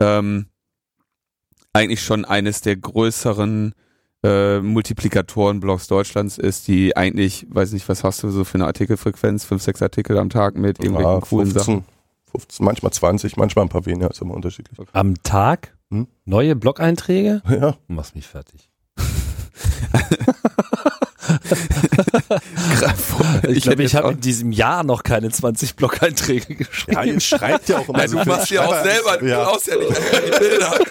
[0.00, 0.46] ähm,
[1.72, 3.72] eigentlich schon eines der größeren
[4.24, 9.44] äh, Multiplikatoren-Blogs Deutschlands ist, die eigentlich, weiß nicht, was hast du so für eine Artikelfrequenz,
[9.44, 11.84] fünf, sechs Artikel am Tag mit irgendwelchen Ja, coolen 15, Sachen.
[12.34, 14.76] 15, manchmal 20, manchmal ein paar weniger, ist immer unterschiedlich.
[14.92, 16.08] Am Tag Hm?
[16.24, 17.42] neue Blog-Einträge?
[17.48, 18.68] Ja, Du machst mich fertig.
[23.48, 26.96] Ich, glaube, ich habe in diesem Jahr noch keine 20 Blog-Einträge geschrieben.
[26.98, 29.44] ja ihr schreibt ja auch immer Ja, so du machst ja auch selber, du Ja,
[29.44, 30.78] brauchst ja nicht die Bilder.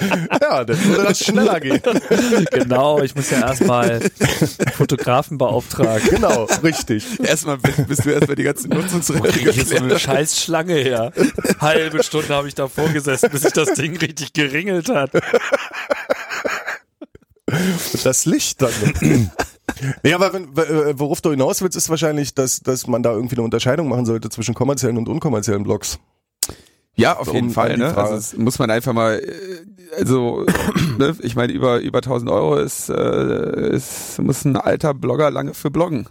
[0.40, 1.80] ja, dann würde das schneller gehen.
[2.50, 4.00] genau, ich muss ja erstmal
[4.76, 6.08] Fotografen beauftragen.
[6.08, 7.04] Genau, richtig.
[7.20, 11.12] Erstmal bist, du erstmal die ganze Nutzungsrechte Hier ist so eine scheiß Schlange her.
[11.60, 15.10] Halbe Stunde habe ich davor gesessen, bis sich das Ding richtig geringelt hat.
[18.04, 18.72] Das Licht dann.
[20.02, 23.36] Nee, aber wenn, äh, worauf du hinaus willst, ist wahrscheinlich, dass, dass man da irgendwie
[23.36, 25.98] eine Unterscheidung machen sollte zwischen kommerziellen und unkommerziellen Blogs.
[27.00, 27.76] Ja, auf jeden Um Fall.
[27.76, 27.90] Ne?
[27.90, 30.44] Frage- Also das muss man einfach mal, äh, also
[30.98, 31.16] ne?
[31.20, 35.70] ich meine, über über 1000 Euro ist, äh, ist muss ein alter Blogger lange für
[35.70, 36.06] bloggen.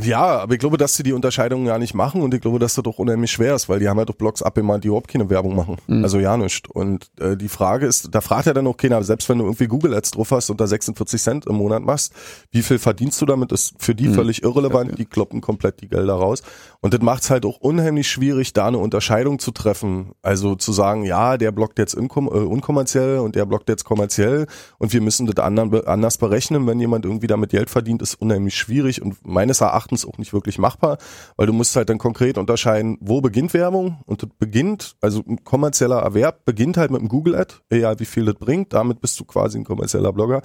[0.00, 2.74] Ja, aber ich glaube, dass sie die Unterscheidung ja nicht machen und ich glaube, dass
[2.74, 5.30] das doch unheimlich schwer ist, weil die haben ja doch Blogs abgemahnt, die überhaupt keine
[5.30, 5.76] Werbung machen.
[5.86, 6.02] Mhm.
[6.02, 6.68] Also ja nicht.
[6.68, 9.68] Und äh, die Frage ist, da fragt ja dann auch keiner, selbst wenn du irgendwie
[9.68, 12.12] Google Ads drauf hast und da 46 Cent im Monat machst,
[12.50, 14.14] wie viel verdienst du damit, ist für die Mhm.
[14.14, 14.96] völlig irrelevant, Ja, ja.
[14.96, 16.42] die kloppen komplett die Gelder raus.
[16.84, 20.12] Und das macht es halt auch unheimlich schwierig, da eine Unterscheidung zu treffen.
[20.20, 24.46] Also zu sagen, ja, der blockt jetzt äh, unkommerziell und der blockt jetzt kommerziell.
[24.76, 28.54] Und wir müssen das anderen, anders berechnen, wenn jemand irgendwie damit Geld verdient, ist unheimlich
[28.54, 30.98] schwierig und meines Erachtens auch nicht wirklich machbar,
[31.38, 34.02] weil du musst halt dann konkret unterscheiden, wo beginnt Werbung?
[34.04, 38.26] Und das beginnt, also ein kommerzieller Erwerb beginnt halt mit einem Google-Ad, egal wie viel
[38.26, 40.42] das bringt, damit bist du quasi ein kommerzieller Blogger.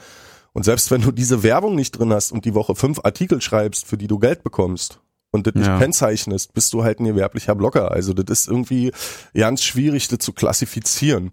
[0.54, 3.86] Und selbst wenn du diese Werbung nicht drin hast und die Woche fünf Artikel schreibst,
[3.86, 5.78] für die du Geld bekommst, und das nicht Ja.
[5.80, 7.92] kennzeichnest, bist du halt ein gewerblicher Blogger.
[7.92, 8.92] Also das ist irgendwie
[9.34, 11.32] ganz schwierig, das zu klassifizieren.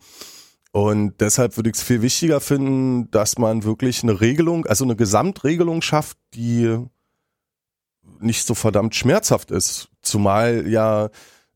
[0.72, 4.96] Und deshalb würde ich es viel wichtiger finden, dass man wirklich eine Regelung, also eine
[4.96, 6.76] Gesamtregelung schafft, die
[8.20, 9.88] nicht so verdammt schmerzhaft ist.
[10.02, 11.08] Zumal ja,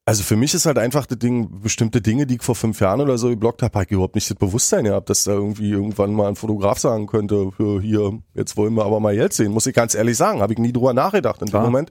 [0.06, 3.00] also für mich ist halt einfach das Ding, bestimmte Dinge, die ich vor fünf Jahren
[3.00, 6.12] oder so geblockt habe, habe ich überhaupt nicht das Bewusstsein gehabt, dass da irgendwie irgendwann
[6.14, 7.50] mal ein Fotograf sagen könnte,
[7.82, 9.52] hier, jetzt wollen wir aber mal Geld sehen.
[9.52, 11.62] Muss ich ganz ehrlich sagen, habe ich nie drüber nachgedacht in Klar.
[11.62, 11.90] dem Moment.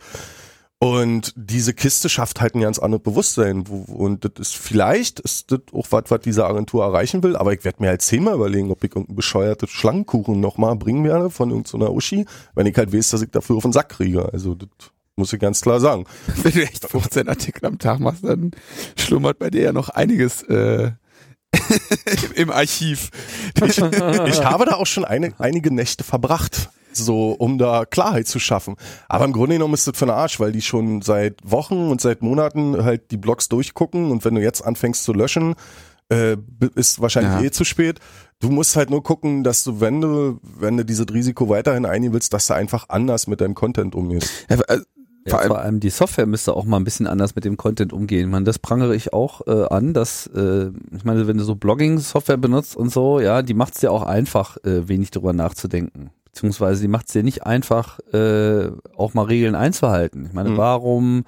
[0.81, 3.67] Und diese Kiste schafft halt ein ganz anderes Bewusstsein.
[3.67, 7.51] Wo- Und das ist vielleicht ist das auch was, was diese Agentur erreichen will, aber
[7.51, 11.49] ich werde mir halt zehnmal überlegen, ob ich irgendeinen bescheuerten Schlangenkuchen nochmal bringen werde von
[11.49, 14.31] irgendeiner Uschi, wenn ich halt weiß, dass ich dafür auf den Sack kriege.
[14.31, 14.69] Also das
[15.17, 16.05] muss ich ganz klar sagen.
[16.43, 18.51] Wenn du echt 15 Artikel am Tag machst, dann
[18.97, 20.91] schlummert bei dir ja noch einiges äh,
[22.35, 23.09] im Archiv.
[23.65, 26.69] Ich, ich habe da auch schon eine, einige Nächte verbracht,
[27.03, 28.75] so um da Klarheit zu schaffen.
[29.07, 32.01] Aber im Grunde genommen ist das für den Arsch, weil die schon seit Wochen und
[32.01, 35.55] seit Monaten halt die Blogs durchgucken und wenn du jetzt anfängst zu löschen,
[36.11, 36.37] äh,
[36.75, 37.41] ist wahrscheinlich Ja.
[37.41, 37.99] eh zu spät.
[38.39, 42.13] Du musst halt nur gucken, dass du, wenn du, wenn du dieses Risiko weiterhin eingehen
[42.13, 44.31] willst, dass du einfach anders mit deinem Content umgehst.
[44.49, 44.79] Ja, äh,
[45.25, 47.57] Ja, Vor allem- vor allem die Software müsste auch mal ein bisschen anders mit dem
[47.57, 48.29] Content umgehen.
[48.29, 52.37] Meine, das prangere ich auch äh, an, dass, äh, ich meine, wenn du so Blogging-Software
[52.37, 56.09] benutzt und so, ja, die macht es dir auch einfach, äh, wenig drüber nachzudenken.
[56.31, 60.25] Beziehungsweise die macht es dir nicht einfach, äh, auch mal Regeln einzuhalten.
[60.27, 60.57] Ich meine, Mhm.
[60.57, 61.23] warum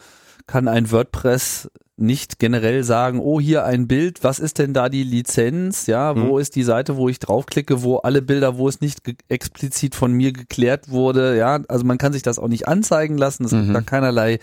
[0.48, 5.04] kann ein WordPress nicht generell sagen, oh, hier ein Bild, was ist denn da die
[5.04, 5.86] Lizenz?
[5.86, 6.40] Ja, wo Mhm.
[6.40, 10.34] ist die Seite, wo ich draufklicke, wo alle Bilder, wo es nicht explizit von mir
[10.34, 11.38] geklärt wurde?
[11.38, 13.46] Ja, also man kann sich das auch nicht anzeigen lassen.
[13.46, 13.62] Es Mhm.
[13.64, 14.40] gibt da keinerlei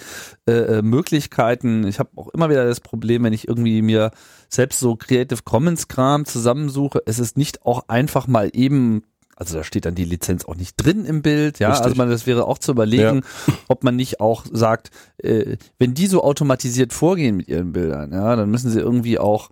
[0.47, 1.85] äh, äh, Möglichkeiten.
[1.87, 4.13] Ich habe auch immer wieder das Problem, wenn ich irgendwie mir
[4.49, 9.03] selbst so Creative Commons Kram zusammensuche, es ist nicht auch einfach mal eben
[9.39, 11.69] also da steht dann die Lizenz auch nicht drin im Bild, ja.
[11.69, 11.85] Richtig.
[11.85, 13.23] Also man, das wäre auch zu überlegen,
[13.69, 18.35] ob man nicht auch sagt, äh, wenn die so automatisiert vorgehen mit ihren Bildern, ja,
[18.35, 19.51] dann müssen sie irgendwie auch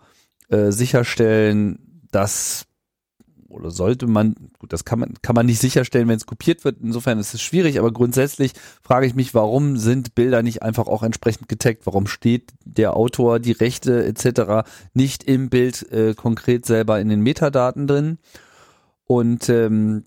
[0.49, 2.67] äh, sicherstellen, dass
[3.49, 6.79] oder sollte man, gut, das kann man, kann man nicht sicherstellen, wenn es kopiert wird.
[6.83, 11.05] Insofern ist es schwierig, aber grundsätzlich frage ich mich, warum sind Bilder nicht einfach auch
[11.05, 11.87] entsprechend getaggt?
[11.87, 14.69] Warum steht der Autor, die Rechte etc.
[14.95, 18.19] nicht im Bild äh, konkret selber in den Metadaten drin?
[19.07, 20.05] Und ähm,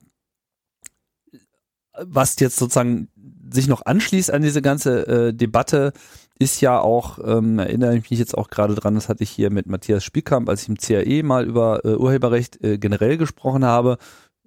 [1.93, 3.09] was jetzt sozusagen
[3.51, 5.93] sich noch anschließt an diese ganze äh, Debatte,
[6.39, 9.49] ist ja auch, ähm, erinnere ich mich jetzt auch gerade dran, das hatte ich hier
[9.49, 13.97] mit Matthias Spielkamp, als ich im CAE mal über äh, Urheberrecht äh, generell gesprochen habe,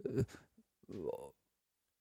[0.04, 0.24] äh,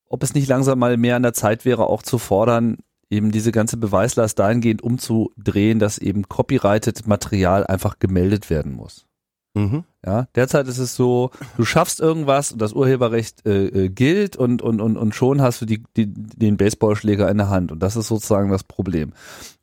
[0.07, 2.77] ob es nicht langsam mal mehr an der Zeit wäre, auch zu fordern,
[3.09, 9.05] eben diese ganze Beweislast dahingehend umzudrehen, dass eben copyrighted Material einfach gemeldet werden muss.
[9.53, 9.83] Mhm.
[10.05, 14.61] Ja, derzeit ist es so, du schaffst irgendwas und das Urheberrecht äh, äh, gilt und,
[14.61, 17.95] und, und, und schon hast du die, die, den Baseballschläger in der Hand und das
[17.95, 19.13] ist sozusagen das Problem.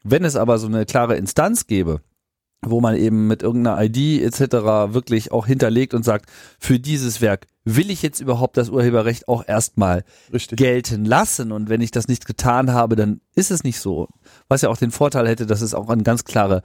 [0.05, 2.03] Wenn es aber so eine klare Instanz gäbe,
[2.63, 4.93] wo man eben mit irgendeiner ID etc.
[4.93, 9.47] wirklich auch hinterlegt und sagt, für dieses Werk will ich jetzt überhaupt das Urheberrecht auch
[9.47, 10.59] erstmal Richtig.
[10.59, 14.09] gelten lassen und wenn ich das nicht getan habe, dann ist es nicht so.
[14.49, 16.63] Was ja auch den Vorteil hätte, dass es auch eine ganz klare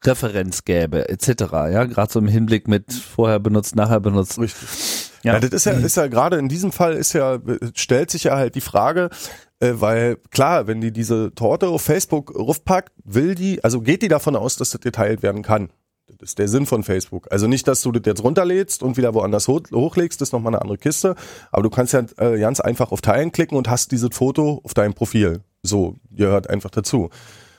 [0.00, 1.28] Zeitreferenz gäbe etc.
[1.52, 4.38] Ja, gerade so im Hinblick mit vorher benutzt, nachher benutzt.
[4.38, 5.10] Richtig.
[5.22, 5.34] Ja.
[5.34, 7.38] Ja, das ist ja, ist ja gerade in diesem Fall ist ja,
[7.74, 9.10] stellt sich ja halt die Frage,
[9.58, 14.08] äh, weil klar, wenn die diese Torte auf Facebook rufpackt, will die, also geht die
[14.08, 15.70] davon aus, dass das geteilt werden kann.
[16.06, 17.26] Das ist der Sinn von Facebook.
[17.30, 20.54] Also nicht, dass du das jetzt runterlädst und wieder woanders ho hochlegst, das ist nochmal
[20.54, 21.16] eine andere Kiste.
[21.50, 24.72] Aber du kannst ja äh, ganz einfach auf Teilen klicken und hast dieses Foto auf
[24.72, 25.42] deinem Profil.
[25.62, 27.10] So, gehört einfach dazu.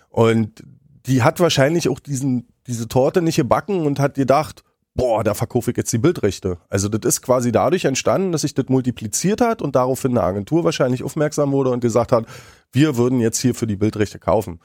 [0.09, 0.63] Und
[1.05, 4.63] die hat wahrscheinlich auch diesen, diese Torte nicht gebacken und hat gedacht,
[4.95, 6.57] boah, da verkaufe ich jetzt die Bildrechte.
[6.69, 10.63] Also das ist quasi dadurch entstanden, dass sich das multipliziert hat und daraufhin eine Agentur
[10.63, 12.25] wahrscheinlich aufmerksam wurde und gesagt hat,
[12.71, 14.59] wir würden jetzt hier für die Bildrechte kaufen.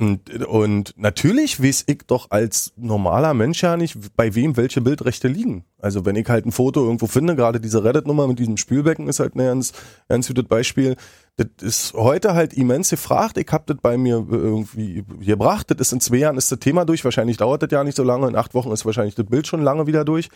[0.00, 5.28] Und, und natürlich weiß ich doch als normaler Mensch ja nicht, bei wem welche Bildrechte
[5.28, 5.66] liegen.
[5.76, 9.20] Also wenn ich halt ein Foto irgendwo finde, gerade diese Reddit-Nummer mit diesem Spülbecken ist
[9.20, 9.74] halt ein ganz,
[10.08, 10.96] ganz gutes Beispiel.
[11.36, 13.36] Das ist heute halt immens gefragt.
[13.36, 15.70] Ich habe das bei mir irgendwie gebracht.
[15.70, 17.04] Das ist in zwei Jahren ist das Thema durch.
[17.04, 18.26] Wahrscheinlich dauert das ja nicht so lange.
[18.26, 20.30] In acht Wochen ist wahrscheinlich das Bild schon lange wieder durch.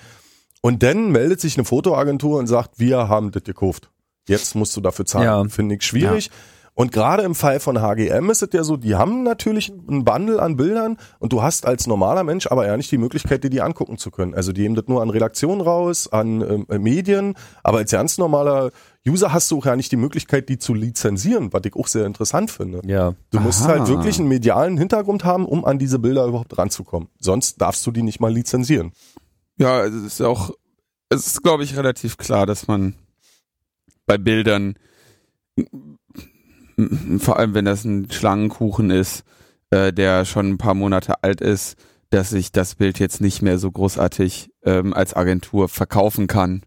[0.60, 3.90] Und dann meldet sich eine Fotoagentur und sagt, wir haben das gekauft.
[4.28, 5.24] Jetzt musst du dafür zahlen.
[5.24, 5.48] Ja.
[5.48, 6.30] Finde ich schwierig.
[6.76, 10.42] Und gerade im Fall von HGM ist es ja so, die haben natürlich einen Bundle
[10.42, 13.60] an Bildern und du hast als normaler Mensch aber ja nicht die Möglichkeit, dir die
[13.60, 14.34] angucken zu können.
[14.34, 18.72] Also die geben das nur an Redaktion raus, an ähm, Medien, aber als ganz normaler
[19.06, 22.06] User hast du auch ja nicht die Möglichkeit, die zu lizenzieren, was ich auch sehr
[22.06, 22.80] interessant finde.
[22.84, 23.14] Ja.
[23.30, 23.68] Du musst Aha.
[23.68, 27.08] halt wirklich einen medialen Hintergrund haben, um an diese Bilder überhaupt ranzukommen.
[27.20, 28.92] Sonst darfst du die nicht mal lizenzieren.
[29.58, 30.50] Ja, es ist auch,
[31.08, 32.94] es ist, glaube ich, relativ klar, dass man
[34.06, 34.74] bei Bildern,
[37.18, 39.24] vor allem wenn das ein Schlangenkuchen ist,
[39.70, 41.76] äh, der schon ein paar Monate alt ist,
[42.10, 46.62] dass ich das Bild jetzt nicht mehr so großartig ähm, als Agentur verkaufen kann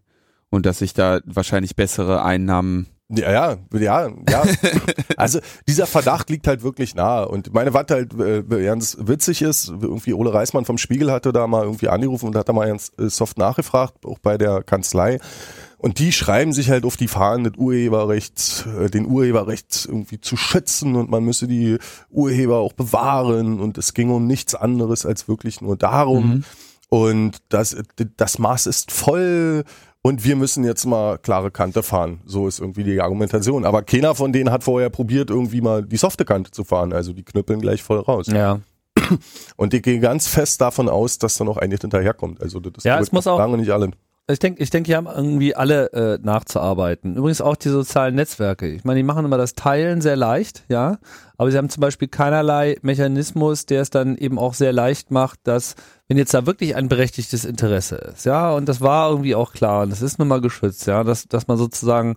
[0.50, 4.42] und dass ich da wahrscheinlich bessere Einnahmen Ja, ja, ja, ja.
[5.16, 7.26] Also dieser Verdacht liegt halt wirklich nahe.
[7.28, 11.46] Und meine, was halt äh, ganz witzig ist, irgendwie Ole Reismann vom Spiegel hatte da
[11.46, 15.18] mal irgendwie angerufen und hat da mal ganz äh, soft nachgefragt, auch bei der Kanzlei.
[15.78, 20.36] Und die schreiben sich halt auf die Fahnen, das Urheberrecht, äh, den Urheberrecht irgendwie zu
[20.36, 21.78] schützen und man müsse die
[22.10, 26.44] Urheber auch bewahren und es ging um nichts anderes als wirklich nur darum.
[26.88, 27.76] Und das,
[28.16, 29.62] das Maß ist voll
[30.02, 32.20] und wir müssen jetzt mal klare Kante fahren.
[32.24, 33.64] So ist irgendwie die Argumentation.
[33.64, 36.92] Aber keiner von denen hat vorher probiert, irgendwie mal die softe Kante zu fahren.
[36.92, 38.26] Also die knüppeln gleich voll raus.
[38.28, 38.60] Ja.
[39.56, 42.42] Und ich gehe ganz fest davon aus, dass da noch einiges hinterherkommt.
[42.42, 43.90] Also das Ja, es muss auch- lange nicht alle.
[44.30, 47.16] Ich denke, ich denke, hier haben irgendwie alle äh, nachzuarbeiten.
[47.16, 48.68] Übrigens auch die sozialen Netzwerke.
[48.68, 50.98] Ich meine, die machen immer das Teilen sehr leicht, ja.
[51.38, 55.40] Aber sie haben zum Beispiel keinerlei Mechanismus, der es dann eben auch sehr leicht macht,
[55.44, 55.76] dass,
[56.08, 59.84] wenn jetzt da wirklich ein berechtigtes Interesse ist, ja, und das war irgendwie auch klar,
[59.84, 62.16] und das ist nun mal geschützt, ja, dass, dass man sozusagen,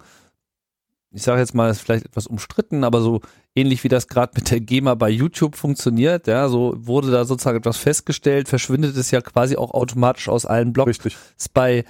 [1.14, 3.22] ich sage jetzt mal, ist vielleicht etwas umstritten, aber so
[3.56, 7.58] ähnlich wie das gerade mit der GEMA bei YouTube funktioniert, ja, so wurde da sozusagen
[7.58, 11.18] etwas festgestellt, verschwindet es ja quasi auch automatisch aus allen Blogs Richtig.
[11.38, 11.84] ist bei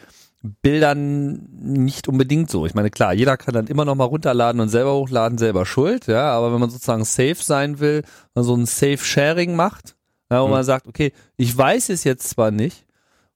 [0.64, 2.66] Bildern nicht unbedingt so.
[2.66, 6.08] Ich meine, klar, jeder kann dann immer noch mal runterladen und selber hochladen, selber schuld,
[6.08, 8.04] ja, aber wenn man sozusagen safe sein will,
[8.34, 9.96] man so ein Safe Sharing macht,
[10.32, 10.52] ja, wo Mhm.
[10.54, 12.86] man sagt, okay, ich weiß es jetzt zwar nicht,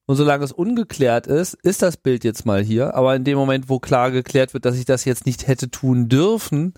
[0.05, 3.69] und solange es ungeklärt ist, ist das Bild jetzt mal hier, aber in dem Moment,
[3.69, 6.73] wo klar geklärt wird, dass ich das jetzt nicht hätte tun dürfen,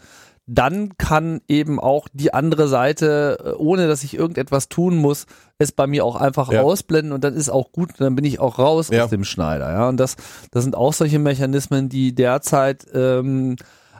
[0.49, 5.25] dann kann eben auch die andere Seite, äh, ohne dass ich irgendetwas tun muss,
[5.57, 6.61] es bei mir auch einfach Ja.
[6.61, 9.03] ausblenden und dann ist auch gut, dann bin ich auch raus Ja.
[9.03, 9.69] aus dem Schneider.
[9.73, 10.15] Ja, und das,
[10.51, 13.57] das sind auch solche Mechanismen, die derzeit ähm,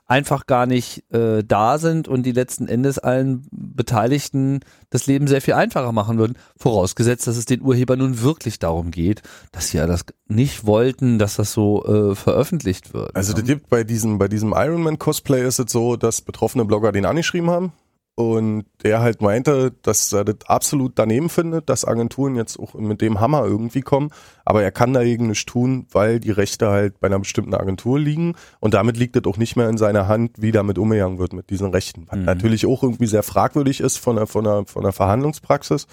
[0.07, 5.41] einfach gar nicht äh, da sind und die letzten Endes allen Beteiligten das Leben sehr
[5.41, 9.77] viel einfacher machen würden, vorausgesetzt, dass es den Urhebern nun wirklich darum geht, dass sie
[9.77, 13.15] ja das nicht wollten, dass das so äh, veröffentlicht wird.
[13.15, 13.39] Also ja.
[13.39, 16.91] das gibt bei diesem, bei diesem Iron Man Cosplay ist es so, dass betroffene Blogger
[16.91, 17.73] den angeschrieben haben
[18.17, 22.99] und der halt meinte, dass er das absolut daneben findet, dass Agenturen jetzt auch mit
[22.99, 24.09] dem Hammer irgendwie kommen,
[24.43, 28.33] aber er kann dagegen nichts tun, weil die Rechte halt bei einer bestimmten Agentur liegen
[28.59, 31.51] und damit liegt es auch nicht mehr in seiner Hand, wie damit umgegangen wird mit
[31.51, 32.07] diesen Rechten.
[32.09, 32.25] Was Mhm.
[32.25, 35.85] natürlich auch irgendwie sehr fragwürdig ist von der, von der, von der Verhandlungspraxis.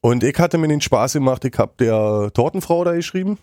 [0.00, 3.36] Und ich hatte mir den Spaß gemacht, ich habe der Tortenfrau da geschrieben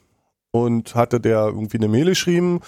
[0.50, 2.62] und hatte der irgendwie eine Mail geschrieben.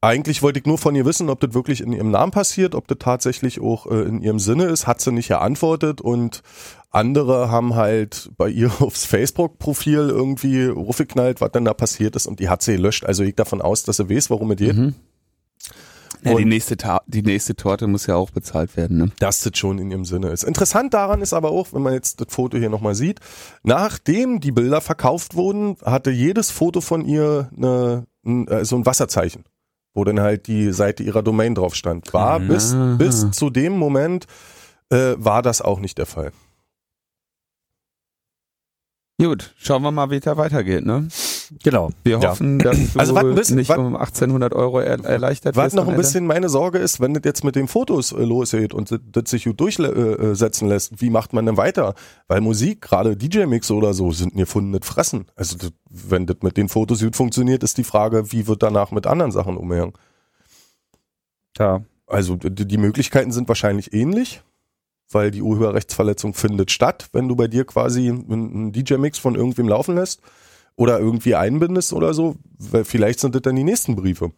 [0.00, 2.86] Eigentlich wollte ich nur von ihr wissen, ob das wirklich in ihrem Namen passiert, ob
[2.86, 4.86] das tatsächlich auch äh, in ihrem Sinne ist.
[4.86, 6.42] Hat sie nicht geantwortet und
[6.90, 12.38] andere haben halt bei ihr aufs Facebook-Profil irgendwie rufgeknallt, was denn da passiert ist und
[12.38, 13.04] die hat sie gelöscht.
[13.04, 14.76] Also ich davon aus, dass sie weiß, worum es geht.
[14.76, 14.94] Mhm.
[16.22, 18.98] Ja, die, nächste Ta die nächste Torte muss ja auch bezahlt werden.
[18.98, 19.10] Ne?
[19.20, 20.42] dass das schon in ihrem Sinne ist.
[20.42, 23.20] Interessant daran ist aber auch, wenn man jetzt das Foto hier nochmal sieht,
[23.62, 28.86] nachdem die Bilder verkauft wurden, hatte jedes Foto von ihr eine, ein, äh, so ein
[28.86, 29.44] Wasserzeichen,
[29.98, 32.14] wo dann halt die Seite ihrer Domain drauf stand.
[32.14, 32.48] War Mhm.
[32.48, 34.26] bis, bis zu dem Moment
[34.90, 36.30] äh, war das auch nicht der Fall.
[39.20, 40.86] Gut, schauen wir mal, wie es da weitergeht.
[40.86, 41.08] Ne?
[41.62, 41.90] Genau.
[42.04, 42.30] Wir Ja.
[42.30, 45.66] hoffen, dass du Also warte ein bisschen, nicht warte- um 1800 Euro er erleichtert Was
[45.66, 48.74] wirst noch ein bisschen meine Sorge ist, wenn das jetzt mit den Fotos äh, losgeht
[48.74, 51.94] und das, sich gut durchsetzen lässt, wie macht man denn weiter?
[52.26, 55.26] Weil Musik, gerade DJ-Mix oder so, sind ein gefundenes Fressen.
[55.36, 58.90] Also das, wenn das mit den Fotos gut funktioniert, ist die Frage, wie wird danach
[58.90, 59.92] mit anderen Sachen umgegangen?
[61.58, 61.82] Ja.
[62.06, 64.42] Also die, Möglichkeiten sind wahrscheinlich ähnlich,
[65.10, 69.68] weil die Urheberrechtsverletzung findet statt, wenn du bei dir quasi einen einen DJ-Mix von irgendwem
[69.68, 70.20] laufen lässt
[70.78, 72.36] oder irgendwie einbindest oder so.
[72.58, 74.32] Weil vielleicht sind das dann die nächsten Briefe.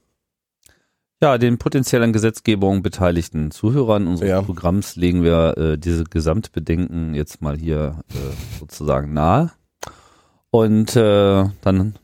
[1.23, 4.41] Ja, den potenziell an Gesetzgebung beteiligten Zuhörern unseres Ja.
[4.43, 9.51] Programms legen wir äh, diese Gesamtbedenken jetzt mal hier äh, sozusagen nahe.
[10.51, 11.95] Und äh, dann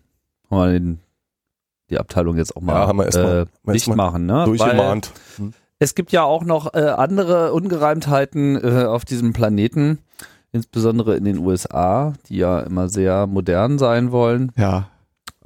[0.51, 0.99] haben wir den,
[1.88, 4.27] die Abteilung jetzt auch mal, Ja, haben wir erst mal- äh, wir dicht mal machen.
[4.27, 4.35] Ne?
[4.35, 5.12] Weil Durchgemahnt.
[5.79, 9.99] es gibt ja auch noch äh, andere Ungereimtheiten äh, auf diesem Planeten,
[10.57, 14.90] insbesondere in den USA, die ja immer sehr modern sein wollen Ja,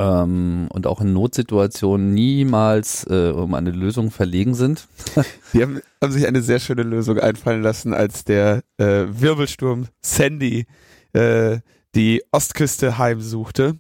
[0.01, 4.89] ähm, und auch in Notsituationen niemals äh, um eine Lösung verlegen sind.
[5.53, 10.65] die haben, haben sich eine sehr schöne Lösung einfallen lassen, als der äh, Wirbelsturm Sandy
[11.13, 11.59] äh,
[11.95, 13.79] die Ostküste heimsuchte.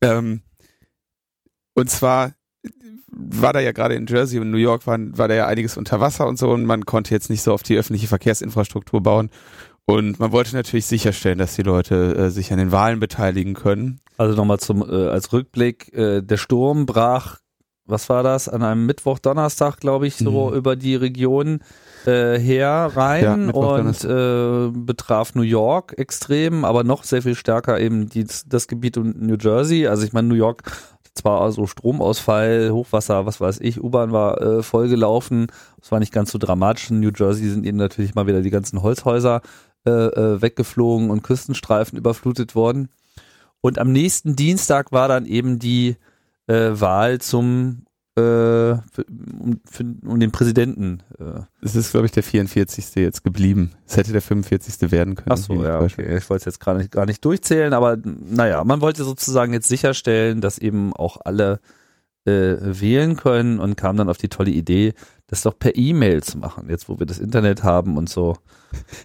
[0.00, 0.42] Ähm,
[1.74, 2.34] und zwar
[3.08, 6.00] war da ja gerade in Jersey und New York war, war da ja einiges unter
[6.00, 9.30] Wasser und so und man konnte jetzt nicht so auf die öffentliche Verkehrsinfrastruktur bauen.
[9.86, 14.00] Und man wollte natürlich sicherstellen, dass die Leute äh, sich an den Wahlen beteiligen können.
[14.16, 17.38] Also nochmal zum äh, als Rückblick, äh, der Sturm brach,
[17.84, 20.56] was war das, an einem Mittwoch, Donnerstag, glaube ich, so Mhm.
[20.56, 21.60] über die Region
[22.06, 27.34] äh, her Ja, rein Mittwoch, und äh, betraf New York extrem, aber noch sehr viel
[27.34, 29.88] stärker eben die, das Gebiet um New Jersey.
[29.88, 30.62] Also ich meine, New York
[31.14, 35.48] zwar so Stromausfall, Hochwasser, was weiß ich, U-Bahn war äh, vollgelaufen,
[35.80, 36.90] es war nicht ganz so dramatisch.
[36.90, 39.42] In New Jersey sind eben natürlich mal wieder die ganzen Holzhäuser
[39.86, 42.88] äh, äh, weggeflogen und Küstenstreifen überflutet worden.
[43.60, 45.96] Und am nächsten Dienstag war dann eben die
[46.46, 51.02] äh, Wahl zum äh, für, um, für, um den Präsidenten.
[51.18, 51.40] Äh.
[51.62, 52.96] Es ist, glaube ich, der 44.
[52.96, 53.72] jetzt geblieben.
[53.86, 54.90] Es hätte der 45.
[54.92, 55.32] werden können.
[55.32, 56.18] Ach so, ja, okay.
[56.18, 59.68] Ich wollte es jetzt gar nicht, gar nicht durchzählen, aber naja, man wollte sozusagen jetzt
[59.68, 61.60] sicherstellen, dass eben auch alle
[62.24, 64.94] äh, wählen können und kam dann auf die tolle Idee,
[65.26, 68.36] das doch per E-Mail zu machen, jetzt wo wir das Internet haben und so.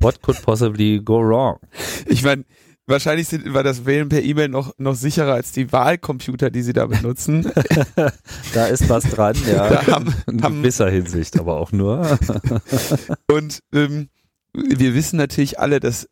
[0.01, 1.57] What could possibly go wrong?
[2.05, 2.45] Ich meine,
[2.85, 6.73] wahrscheinlich sind, war das Wählen per E-Mail noch, noch sicherer als die Wahlcomputer, die sie
[6.73, 7.51] da benutzen.
[8.53, 9.69] Da ist was dran, ja.
[9.69, 12.17] Da haben- In haben- gewisser Hinsicht aber auch nur.
[13.31, 14.09] Und ähm,
[14.53, 16.07] wir wissen natürlich alle, dass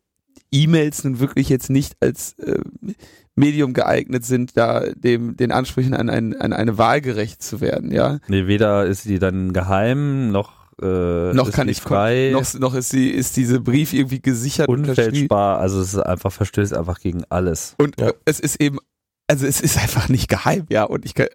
[0.52, 2.58] E-Mails nun wirklich jetzt nicht als äh,
[3.36, 7.92] Medium geeignet sind, da dem den Ansprüchen an, ein, an eine Wahl gerecht zu werden.
[7.92, 12.30] Ja, Nee, weder ist sie dann geheim, noch, äh, noch ist kann sie ich frei,
[12.32, 15.58] noch noch ist sie ist diese Brief irgendwie gesichert unfälschbar.
[15.58, 17.74] Also es ist einfach verstößt einfach gegen alles.
[17.78, 18.12] und Ja.
[18.24, 18.78] es ist eben
[19.28, 20.84] also es ist einfach nicht geheim, ja.
[20.84, 21.26] Und ich kann,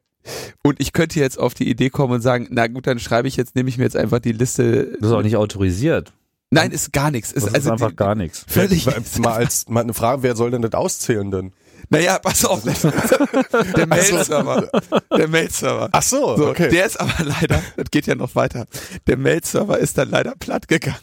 [0.63, 3.35] und ich könnte jetzt auf die Idee kommen und sagen, na gut, dann schreibe ich
[3.35, 4.93] jetzt, nehme ich mir jetzt einfach die Liste.
[4.99, 6.13] Das ist auch nicht autorisiert.
[6.51, 7.33] Nein, ist gar nichts.
[7.33, 8.45] Das Ist ist also einfach die, gar nichts.
[8.47, 8.85] völlig.
[9.19, 11.53] Mal als mal eine Frage, wer soll denn das auszählen denn?
[11.91, 12.63] Naja, pass auf.
[13.75, 14.69] Der Mail-Server.
[15.15, 15.89] Der Mail-Server.
[15.91, 16.69] Ach so, So, okay.
[16.69, 18.65] Der ist aber leider, das geht ja noch weiter.
[19.07, 20.95] Der Mail-Server ist dann leider platt gegangen,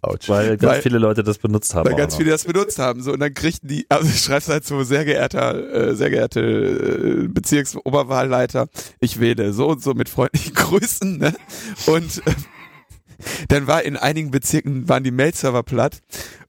[0.00, 0.28] Autsch.
[0.28, 1.88] Weil ganz Weil- viele Leute das benutzt haben.
[1.88, 2.18] weil ganz noch.
[2.18, 3.02] viele das benutzt haben.
[3.02, 6.40] So, und dann kriegten die, also ich schreib's halt so, sehr geehrter, äh, sehr geehrte
[6.40, 8.68] äh, Bezirksoberwahlleiter,
[9.00, 11.34] ich wähle so und so mit freundlichen Grüßen, ne?
[11.86, 12.32] Und äh,
[13.48, 15.98] dann war in einigen Bezirken waren die Mail-Server platt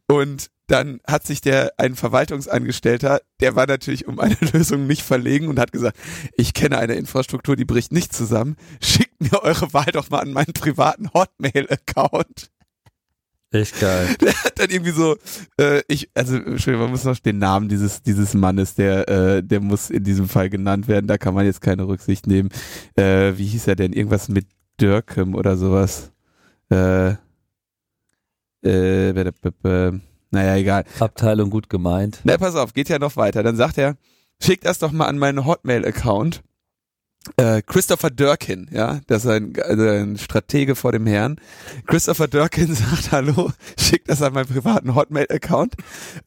[0.08, 5.48] und dann hat sich der, ein Verwaltungsangestellter, der war natürlich um eine Lösung nicht verlegen
[5.48, 5.98] und hat gesagt,
[6.38, 10.32] ich kenne eine Infrastruktur, die bricht nicht zusammen, schickt mir eure Wahl doch mal an
[10.32, 12.52] meinen privaten Hotmail-Account.
[13.52, 14.16] Echt geil.
[14.22, 15.18] Der hat dann irgendwie so,
[15.60, 19.60] äh, ich, also Entschuldigung, man muss noch den Namen dieses dieses Mannes, der äh, der
[19.60, 21.08] muss in diesem Fall genannt werden.
[21.08, 22.50] Da kann man jetzt keine Rücksicht nehmen.
[22.96, 23.94] Äh, wie hieß er denn?
[23.94, 24.46] Irgendwas mit
[24.80, 26.12] Dirkham oder sowas.
[26.70, 27.16] Äh,
[28.64, 29.14] äh,
[30.32, 30.84] naja, egal.
[31.00, 32.22] Abteilung gut gemeint.
[32.24, 33.44] Na, pass auf, geht ja noch weiter.
[33.44, 33.96] Dann sagt er,
[34.42, 36.42] schick das doch mal an meinen Hotmail-Account.
[37.36, 41.36] Äh, Christopher Durkin, ja, das ist ein, also ein Stratege vor dem Herrn.
[41.86, 45.76] Christopher Durkin sagt, hallo, schick das an meinen privaten Hotmail-Account.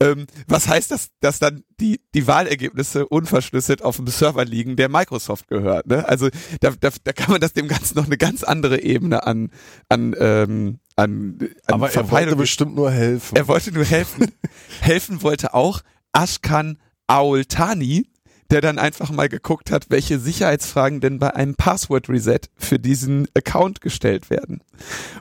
[0.00, 4.90] Ähm, was heißt das, dass dann die, die Wahlergebnisse unverschlüsselt auf dem Server liegen, der
[4.90, 6.06] Microsoft gehört, ne?
[6.06, 6.28] Also
[6.60, 9.50] da, da, da kann man das dem Ganzen noch eine ganz andere Ebene an,
[9.88, 13.34] an, ähm, an, an Aber er wollte bestimmt nur helfen.
[13.34, 14.30] er wollte nur helfen.
[14.80, 15.80] helfen wollte auch
[16.12, 18.06] Ashkan Aultani,
[18.52, 23.26] der dann einfach mal geguckt hat, welche Sicherheitsfragen denn bei einem Password Reset für diesen
[23.34, 24.60] Account gestellt werden.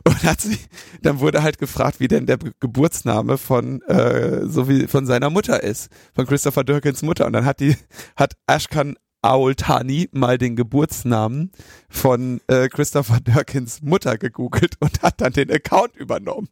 [0.03, 0.57] Und hat sie,
[1.01, 5.63] dann wurde halt gefragt, wie denn der Geburtsname von äh, so wie von seiner Mutter
[5.63, 7.25] ist, von Christopher Durkins Mutter.
[7.25, 7.77] Und dann hat die
[8.17, 11.53] hat Ashkan Aultani mal den Geburtsnamen
[11.89, 16.49] von äh, Christopher Durkins Mutter gegoogelt und hat dann den Account übernommen.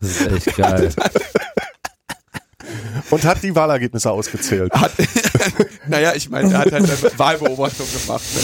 [0.00, 0.92] Das ist echt geil.
[3.10, 4.72] Und hat die Wahlergebnisse ausgezählt.
[4.72, 4.92] Hat,
[5.88, 8.22] naja, ich meine, er hat halt eine Wahlbeobachtung gemacht.
[8.34, 8.40] Ne?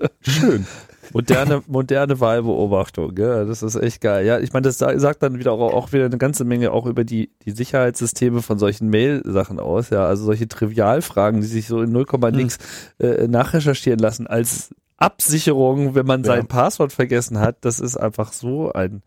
[0.20, 0.66] Schön.
[1.14, 4.26] Moderne, moderne Wahlbeobachtung, ja, das ist echt geil.
[4.26, 6.84] Ja, ich meine, das sa- sagt dann wieder auch, auch wieder eine ganze Menge auch
[6.84, 11.80] über die, die Sicherheitssysteme von solchen Mail-Sachen aus, ja, also solche Trivialfragen, die sich so
[11.80, 12.58] in 0, nix
[12.98, 16.34] äh, nachrecherchieren lassen als Absicherung, wenn man Ja.
[16.34, 19.02] sein Passwort vergessen hat, das ist einfach so ein,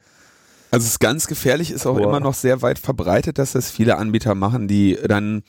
[0.72, 2.08] Also es ist ganz gefährlich, ist auch Boah.
[2.08, 5.44] immer noch sehr weit verbreitet, dass das viele Anbieter machen, die dann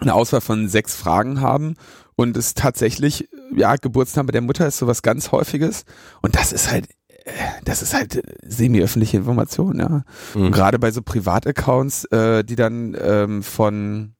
[0.00, 1.74] eine Auswahl von sechs Fragen haben
[2.16, 5.84] und es tatsächlich, ja, Geburtsname der Mutter ist sowas ganz häufiges
[6.22, 7.32] und das ist halt, äh,
[7.64, 10.04] das ist halt semi-öffentliche Information, ja.
[10.34, 10.52] Und Mhm.
[10.52, 14.14] gerade bei so Privataccounts, äh, die dann ähm, von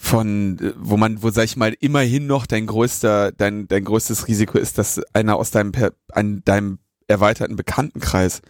[0.00, 4.58] von wo man wo sag ich mal immerhin noch dein größter dein dein größtes Risiko
[4.58, 5.72] ist, dass einer aus deinem
[6.12, 6.78] an deinem
[7.08, 8.42] erweiterten Bekanntenkreis,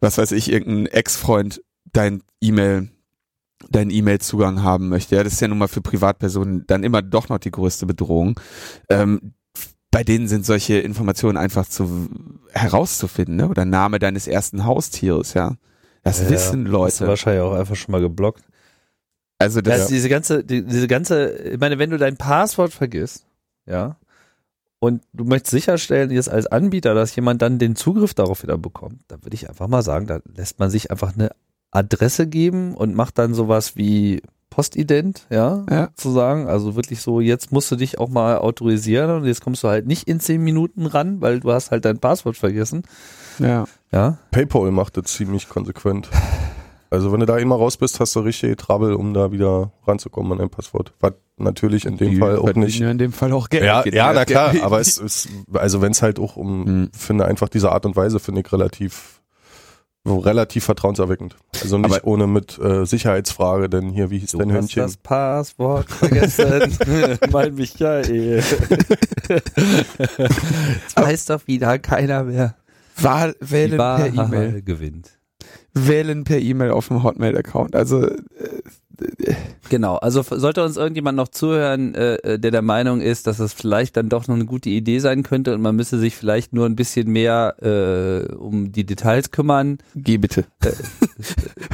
[0.00, 2.90] was weiß ich, irgendein Ex-Freund dein E-Mail
[3.70, 5.14] deinen E-Mail-Zugang haben möchte.
[5.14, 8.38] Ja, das ist ja nun mal für Privatpersonen dann immer doch noch die größte Bedrohung.
[8.90, 9.34] Ähm,
[9.92, 12.08] bei denen sind solche Informationen einfach zu
[12.50, 13.48] herauszufinden, ne?
[13.48, 15.56] Oder Name deines ersten Haustieres, ja.
[16.02, 17.06] Das Ja, wissen hast du Leute.
[17.06, 18.42] wahrscheinlich auch einfach schon mal geblockt.
[19.38, 23.26] Also das, Das, diese ganze, die, diese ganze, ich meine, wenn du dein Passwort vergisst,
[23.66, 23.96] ja,
[24.82, 28.98] und du möchtest sicherstellen, jetzt als Anbieter, dass jemand dann den Zugriff darauf wieder bekommt,
[29.06, 31.30] dann würde ich einfach mal sagen, da lässt man sich einfach eine
[31.70, 35.90] Adresse geben und macht dann sowas wie Postident, ja, Ja.
[35.94, 36.48] zu sagen.
[36.48, 39.86] Also wirklich so, jetzt musst du dich auch mal autorisieren und jetzt kommst du halt
[39.86, 42.82] nicht in zehn Minuten ran, weil du hast halt dein Passwort vergessen.
[43.38, 43.66] ja.
[43.92, 44.18] Ja.
[44.32, 46.08] PayPal macht das ziemlich konsequent.
[46.92, 50.32] Also wenn du da immer raus bist, hast du richtig Trouble, um da wieder ranzukommen
[50.32, 50.92] an dein Passwort.
[51.00, 52.78] Was natürlich in dem Die Fall auch nicht.
[52.78, 53.64] Ja, in dem Fall auch Geld.
[53.64, 56.64] Ja, Geht ja, na klar, Geld- aber es ist, also wenn es halt auch um,
[56.64, 56.90] Mhm.
[56.92, 59.20] finde einfach diese Art und Weise finde ich relativ,
[60.06, 61.36] relativ vertrauenserweckend.
[61.62, 64.82] Also nicht Aber- ohne mit äh, Sicherheitsfrage, denn hier, wie hieß Du dein hast Hündchen?
[64.82, 66.76] das Passwort vergessen.
[67.32, 68.42] mein Michael.
[69.28, 72.54] Jetzt weiß doch wieder keiner mehr.
[72.96, 74.62] Wahl, wählen per E-Mail.
[74.62, 75.18] Gewinnt.
[75.74, 77.74] Wählen per E-Mail auf dem Hotmail-Account.
[77.74, 78.18] Also äh,
[79.68, 83.52] Genau, also sollte uns irgendjemand noch zuhören, äh, äh, der der Meinung ist, dass es
[83.52, 86.66] vielleicht dann doch noch eine gute Idee sein könnte und man müsse sich vielleicht nur
[86.66, 90.44] ein bisschen mehr äh, um die Details kümmern, Geh bitte.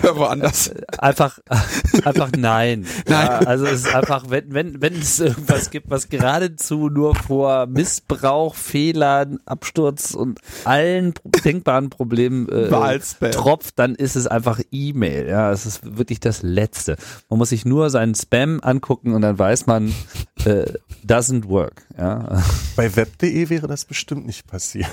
[0.01, 0.71] Hör woanders.
[0.99, 1.39] einfach
[2.05, 2.87] einfach nein.
[3.07, 3.27] Nein.
[3.27, 7.67] Ja, also es ist einfach, wenn wenn wenn es irgendwas gibt, was geradezu nur vor
[7.67, 11.15] Missbrauch, Fehlern, Absturz und allen
[11.45, 13.01] denkbaren Problemen äh,
[13.31, 15.29] tropft, dann ist es einfach E-Mail.
[15.29, 16.97] Ja, es ist wirklich das Letzte.
[17.29, 19.95] Man muss sich nur seinen Spam angucken und dann weiß man,
[20.45, 20.65] äh,
[21.07, 21.87] doesn't work.
[21.97, 22.43] Ja,
[22.77, 24.87] Bei web.de wäre das bestimmt nicht passiert.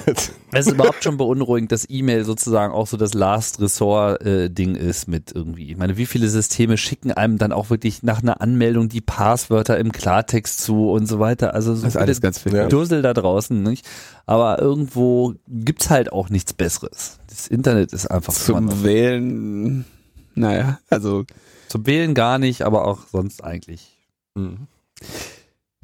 [0.52, 4.76] es ist überhaupt schon beunruhigend, dass E-Mail sozusagen auch so das Last Resort äh, Ding
[4.76, 5.72] ist mit irgendwie.
[5.72, 9.78] Ich meine, wie viele Systeme schicken einem dann auch wirklich nach einer Anmeldung die Passwörter
[9.78, 11.54] im Klartext zu und so weiter.
[11.54, 12.56] Also so Das ist alles ganz viel.
[12.56, 12.68] Ja.
[12.68, 13.86] Dussel da draußen, nicht?
[14.26, 17.20] Aber irgendwo gibt's halt auch nichts Besseres.
[17.30, 19.86] Das Internet ist einfach Zum Wählen,
[20.34, 21.26] naja, also
[21.68, 23.96] zum Wählen gar nicht, aber auch sonst eigentlich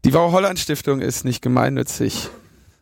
[0.05, 2.29] die Wow Holland Stiftung ist nicht gemeinnützig.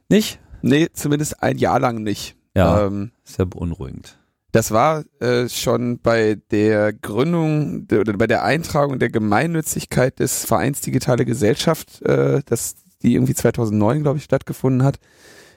[0.10, 0.40] nicht.
[0.62, 2.36] Nee, zumindest ein Jahr lang nicht.
[2.56, 4.18] Ja, Ähm, ja beunruhigend.
[4.52, 10.46] das war äh, schon bei der Gründung der, oder bei der Eintragung der Gemeinnützigkeit des
[10.46, 15.00] Vereins Digitale Gesellschaft, äh, das die irgendwie 2009, glaube ich, stattgefunden hat,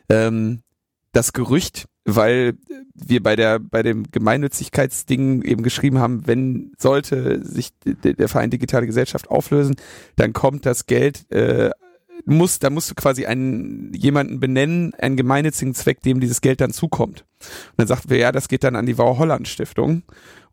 [0.08, 0.60] ähm,
[1.12, 2.54] das Gerücht, weil
[2.94, 8.86] wir bei der bei dem Gemeinnützigkeitsding eben geschrieben haben, wenn sollte sich der Verein Digitale
[8.86, 9.76] Gesellschaft auflösen,
[10.16, 11.70] dann kommt das Geld äh,
[12.24, 16.72] muss, da musst du quasi einen jemanden benennen, einen gemeinnützigen Zweck, dem dieses Geld dann
[16.72, 17.24] zukommt.
[17.40, 20.02] Und dann sagten wir, ja, das geht dann an die Wow Holland Stiftung.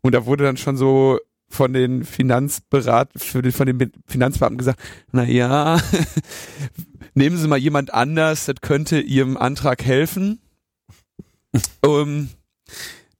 [0.00, 4.80] Und da wurde dann schon so von den Finanzberat, von den Finanzbeamten gesagt,
[5.12, 5.80] na ja,
[7.14, 10.40] nehmen Sie mal jemand anders, das könnte Ihrem Antrag helfen.
[11.84, 12.28] Um,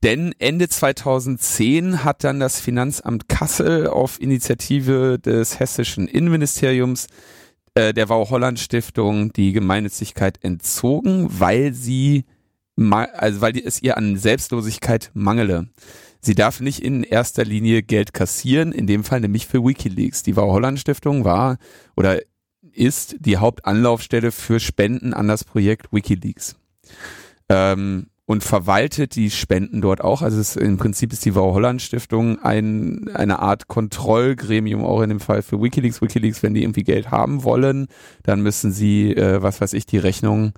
[0.02, 7.06] denn Ende 2010 hat dann das Finanzamt Kassel auf Initiative des hessischen Innenministeriums
[7.74, 12.24] äh, der Wow Holland Stiftung die Gemeinnützigkeit entzogen, weil sie
[12.78, 15.68] also weil es ihr an Selbstlosigkeit mangele.
[16.22, 20.22] Sie darf nicht in erster Linie Geld kassieren, in dem Fall nämlich für WikiLeaks.
[20.22, 21.58] Die Wow Holland Stiftung war
[21.96, 22.20] oder
[22.72, 26.56] ist die Hauptanlaufstelle für Spenden an das Projekt WikiLeaks.
[27.48, 30.22] Ähm, und verwaltet die Spenden dort auch.
[30.22, 35.08] Also es, im Prinzip ist die Wow Holland Stiftung ein, eine Art Kontrollgremium auch in
[35.08, 36.00] dem Fall für WikiLeaks.
[36.00, 37.88] WikiLeaks, wenn die irgendwie Geld haben wollen,
[38.22, 40.52] dann müssen sie, äh, was weiß ich, die Rechnung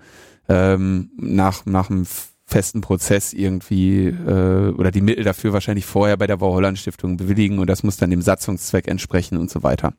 [0.51, 2.05] ähm, nach, nach einem
[2.45, 7.17] festen Prozess irgendwie äh, oder die Mittel dafür wahrscheinlich vorher bei der Wow Holland Stiftung
[7.17, 9.95] bewilligen und das muss dann dem Satzungszweck entsprechen und so weiter.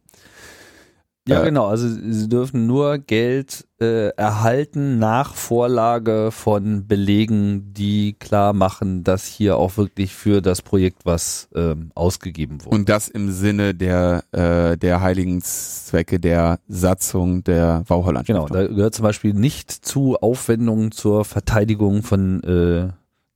[1.27, 1.67] Ja, Äh, genau.
[1.67, 9.25] Also sie dürfen nur Geld äh, erhalten nach Vorlage von Belegen, die klar machen, dass
[9.25, 12.75] hier auch wirklich für das Projekt was ähm, ausgegeben wurde.
[12.75, 18.47] Und das im Sinne der, äh, der heiligen Zwecke der Satzung der Wow Holland genau,
[18.47, 22.89] da gehört zum Beispiel nicht zu Aufwendungen zur Verteidigung von äh,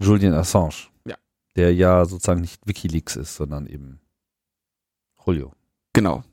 [0.03, 0.87] Julian Assange.
[1.05, 1.15] Ja.
[1.55, 3.99] Der ja sozusagen nicht WikiLeaks ist, sondern eben
[5.25, 5.53] Julio.
[5.93, 6.23] Genau.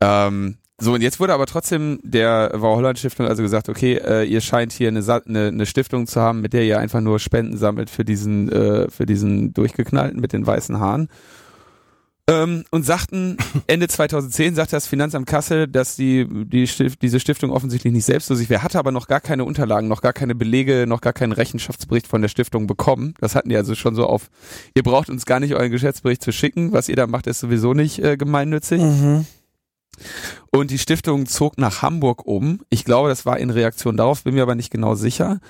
[0.00, 4.24] Ähm, so, und jetzt wurde aber trotzdem der Wow Holland Stiftung also gesagt, okay, äh,
[4.24, 7.56] ihr scheint hier eine, eine, eine Stiftung zu haben, mit der ihr einfach nur Spenden
[7.56, 11.08] sammelt für diesen, äh, für diesen durchgeknallten mit den weißen Haaren.
[12.28, 17.50] Ähm, und sagten, Ende 2010 sagte das Finanzamt Kassel, dass die, die Stift, diese Stiftung
[17.50, 21.00] offensichtlich nicht selbstlos wäre, hatte aber noch gar keine Unterlagen, noch gar keine Belege, noch
[21.00, 23.14] gar keinen Rechenschaftsbericht von der Stiftung bekommen.
[23.18, 24.30] Das hatten die also schon so auf,
[24.74, 27.74] ihr braucht uns gar nicht euren Geschäftsbericht zu schicken, was ihr da macht, ist sowieso
[27.74, 28.80] nicht äh, gemeinnützig.
[30.50, 32.60] Und die Stiftung zog nach Hamburg um.
[32.70, 35.40] Ich glaube, das war in Reaktion darauf, bin mir aber nicht genau sicher.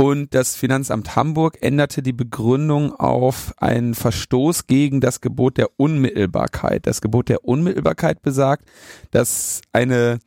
[0.00, 6.86] Und das Finanzamt Hamburg änderte die Begründung auf einen Verstoß gegen das Gebot der Unmittelbarkeit.
[6.86, 8.68] Das Gebot der Unmittelbarkeit besagt,
[9.10, 10.20] dass eine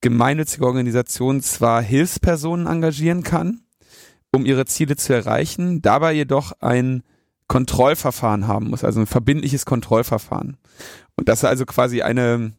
[0.00, 3.60] gemeinnützige Organisation zwar Hilfspersonen engagieren kann,
[4.34, 7.02] um ihre Ziele zu erreichen, dabei jedoch ein
[7.48, 10.58] Kontrollverfahren haben muss, also ein verbindliches Kontrollverfahren.
[11.16, 12.52] Und das ist also quasi eine,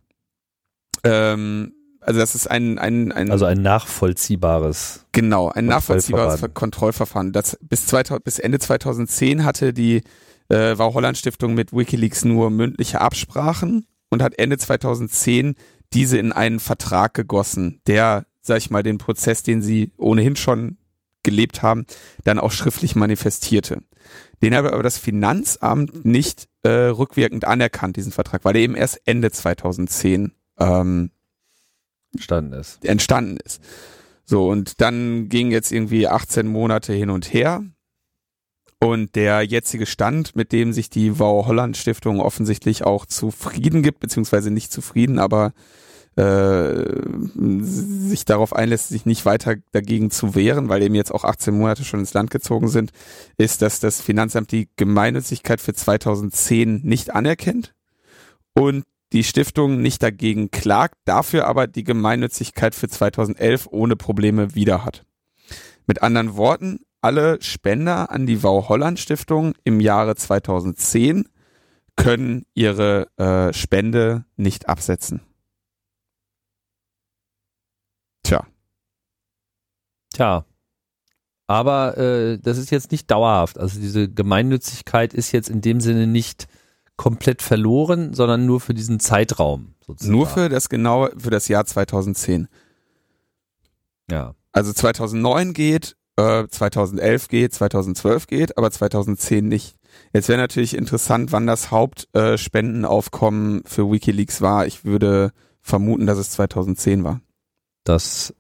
[1.04, 5.06] ähm, also das ist ein, ein, ein Also ein nachvollziehbares.
[5.12, 7.34] Genau, ein nachvollziehbares Kontrollverfahren.
[7.34, 10.04] Das bis, 2000, bis Ende 2010 hatte die
[10.50, 15.56] äh, Wow Holland Stiftung mit WikiLeaks nur mündliche Absprachen und hat Ende 2010
[15.94, 20.78] diese in einen Vertrag gegossen, der, sag ich mal, den Prozess, den sie ohnehin schon
[21.24, 21.86] gelebt haben,
[22.24, 23.84] dann auch schriftlich manifestierte.
[24.42, 29.02] Den hat aber das Finanzamt nicht äh, rückwirkend anerkannt, diesen Vertrag, weil er eben erst
[29.06, 31.12] Ende 2010 ähm,
[32.14, 32.86] entstanden ist.
[32.86, 33.62] entstanden ist.
[34.26, 37.64] So, und dann ging jetzt irgendwie 18 Monate hin und her.
[38.82, 44.00] Und der jetzige Stand, mit dem sich die Wow Holland Stiftung offensichtlich auch zufrieden gibt,
[44.00, 45.52] beziehungsweise nicht zufrieden, aber
[46.16, 46.86] äh,
[47.62, 51.84] sich darauf einlässt, sich nicht weiter dagegen zu wehren, weil eben jetzt auch 18 Monate
[51.84, 52.92] schon ins Land gezogen sind,
[53.38, 57.74] ist, dass das Finanzamt die Gemeinnützigkeit für 2010 nicht anerkennt
[58.54, 64.86] und die Stiftung nicht dagegen klagt, dafür aber die Gemeinnützigkeit für 2011 ohne Probleme wieder
[64.86, 65.06] hat.
[65.88, 71.28] Mit anderen Worten, alle Spender an die Wow Holland Stiftung im Jahre 2010
[71.96, 75.22] können ihre äh, Spende nicht absetzen.
[78.24, 78.46] Tja.
[80.14, 80.46] Tja.
[81.48, 83.58] Aber äh, das ist jetzt nicht dauerhaft.
[83.58, 86.48] Also diese Gemeinnützigkeit ist jetzt in dem Sinne nicht
[87.00, 89.74] komplett verloren, sondern nur für diesen Zeitraum.
[89.88, 90.12] Sozusagen.
[90.12, 92.50] Nur für das genaue, für das Jahr 2010.
[94.12, 94.36] Ja.
[94.52, 99.78] Also 2009 geht, äh, 2011 geht, 2012 geht, aber 2010 nicht.
[100.12, 104.68] Jetzt wäre natürlich interessant, wann das Hauptspendenaufkommen für WikiLeaks war.
[104.68, 105.32] Ich würde
[105.62, 107.22] vermuten, dass es 2010 war.
[107.86, 108.34] Das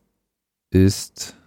[0.69, 1.37] ist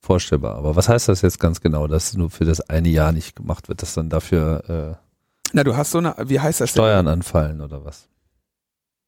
[0.00, 0.56] vorstellbar.
[0.56, 3.68] Aber was heißt das jetzt ganz genau, dass nur für das eine Jahr nicht gemacht
[3.68, 5.09] wird, dass dann dafür äh,
[5.52, 6.82] Na, du hast so eine, wie heißt das denn?
[6.82, 8.08] Steuern anfallen oder was?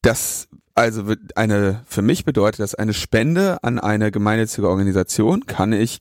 [0.03, 1.05] Das, also
[1.36, 6.01] eine, für mich bedeutet das eine Spende an eine gemeinnützige Organisation kann ich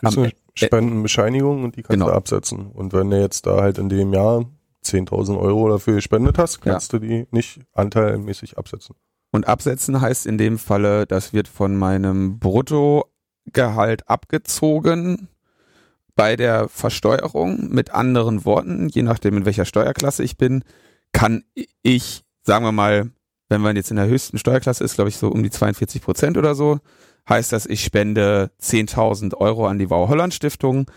[0.00, 2.06] Das ist am, eine Spendenbescheinigung und die kannst Genau.
[2.06, 2.66] du absetzen.
[2.68, 4.44] Und wenn du jetzt da halt in dem Jahr
[4.84, 8.94] 10.000 Euro dafür gespendet hast, kannst du die nicht anteilmäßig absetzen.
[9.32, 15.28] Und absetzen heißt in dem Falle, das wird von meinem Bruttogehalt abgezogen
[16.14, 17.68] bei der Versteuerung.
[17.70, 20.64] Mit anderen Worten, je nachdem in welcher Steuerklasse ich bin,
[21.12, 21.44] kann
[21.82, 23.10] ich, sagen wir mal,
[23.48, 26.36] wenn man jetzt in der höchsten Steuerklasse ist, glaube ich so um die 42 Prozent
[26.36, 26.80] oder so,
[27.28, 30.90] heißt das, ich spende 10.000 Euro an die Wow Holland Stiftung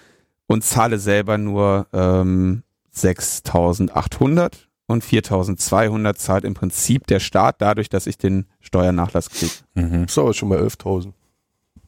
[0.48, 2.64] und zahle selber nur ähm,
[2.96, 4.54] 6.800
[4.88, 9.52] und 4.200 zahlt im Prinzip der Staat dadurch, dass ich den Steuernachlass kriege.
[9.76, 10.04] Mhm.
[10.04, 11.14] Das ist aber schon mal 11.000.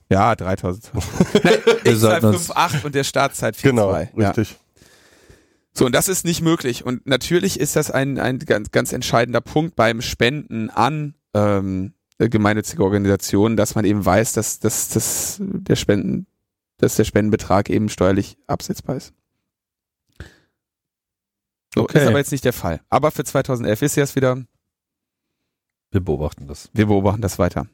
[0.09, 0.89] Ja, 3.000.
[1.43, 3.61] Nein, ich zahle sollten uns- 5,8 und der Staat zahlt 4,2.
[3.69, 4.29] Genau, Ja.
[4.31, 4.57] richtig.
[5.73, 6.83] So, und das ist nicht möglich.
[6.85, 12.83] Und natürlich ist das ein, ein ganz, ganz entscheidender Punkt beim Spenden an ähm, gemeinnützige
[12.83, 16.25] Organisationen, dass man eben weiß, dass, dass, dass der Spenden,
[16.77, 19.13] dass der Spendenbetrag eben steuerlich absetzbar ist.
[21.75, 21.99] So, Okay.
[22.01, 22.81] ist aber jetzt nicht der Fall.
[22.89, 24.43] Aber für 2011 ist jetzt wieder,
[25.91, 26.69] Wir beobachten das.
[26.73, 27.67] wir beobachten das weiter.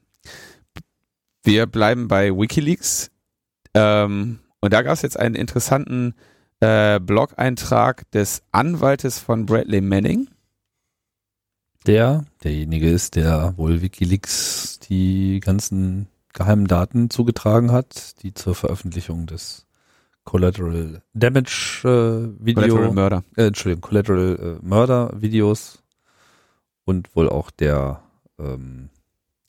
[1.46, 3.12] Wir bleiben bei WikiLeaks.
[3.76, 6.16] Ähm, und da gab es jetzt einen interessanten
[6.60, 10.28] äh, Blog-Eintrag des Anwaltes von Bradley Manning.
[11.86, 19.28] Der, derjenige ist, der wohl WikiLeaks die ganzen geheimen Daten zugetragen hat, die zur Veröffentlichung
[19.28, 19.68] des
[20.24, 23.24] Collateral Damage äh, Video, Collateral Murder.
[23.38, 25.84] äh, Entschuldigung, Collateral äh, Murder Videos
[26.86, 28.02] und wohl auch der,
[28.39, 28.89] ähm,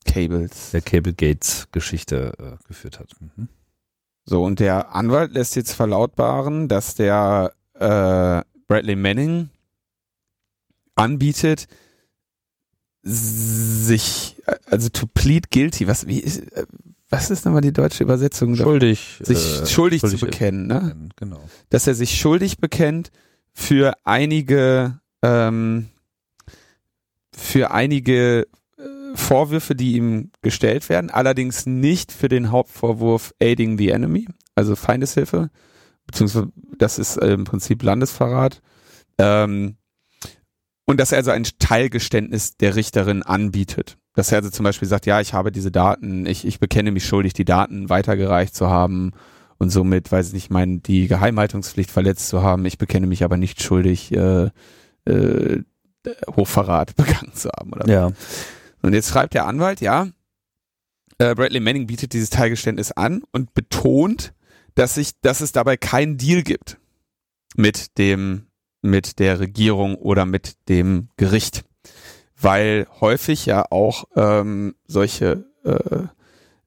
[0.07, 0.71] Cables.
[0.71, 3.09] der Cable Gates Geschichte äh, geführt hat.
[3.19, 3.47] Mhm.
[4.25, 9.49] So, und der Anwalt lässt jetzt verlautbaren, dass der äh, Bradley Manning
[10.95, 11.67] anbietet,
[13.03, 16.65] sich, äh, also to plead guilty, was, wie ist, äh,
[17.09, 18.55] was ist nochmal die deutsche Übersetzung?
[18.55, 19.17] Schuldig.
[19.21, 21.09] Sich äh, schuldig, schuldig zu bekennen, ne?
[21.15, 21.39] Genau.
[21.69, 23.11] Dass er sich schuldig bekennt
[23.53, 25.87] für einige, ähm,
[27.31, 28.47] für einige
[29.17, 35.49] Vorwürfe, die ihm gestellt werden, allerdings nicht für den Hauptvorwurf Aiding the Enemy, also Feindeshilfe,
[36.05, 38.61] beziehungsweise das ist äh, im Prinzip Landesverrat.
[39.17, 39.77] Ähm,
[40.85, 43.97] und dass er also ein Teilgeständnis der Richterin anbietet.
[44.13, 47.05] Dass er also zum Beispiel sagt, ja, ich habe diese Daten, ich, ich bekenne mich
[47.05, 49.11] schuldig, die Daten weitergereicht zu haben
[49.57, 52.65] und somit, weiß ich nicht, mein, die Geheimhaltungspflicht verletzt zu haben.
[52.65, 54.49] Ich bekenne mich aber nicht schuldig, äh,
[55.05, 55.63] äh,
[56.35, 57.73] Hochverrat begangen zu haben.
[57.73, 57.87] Oder.
[57.89, 58.11] Ja.
[58.87, 60.07] Und jetzt schreibt der Anwalt, ja,
[61.17, 64.33] äh, Bradley Manning bietet dieses Teilgeständnis an und betont,
[64.75, 66.77] dass sich, dass es dabei keinen Deal gibt
[67.57, 68.47] mit dem,
[68.81, 71.65] mit der Regierung oder mit dem Gericht,
[72.39, 76.07] weil häufig ja auch ähm, solche äh,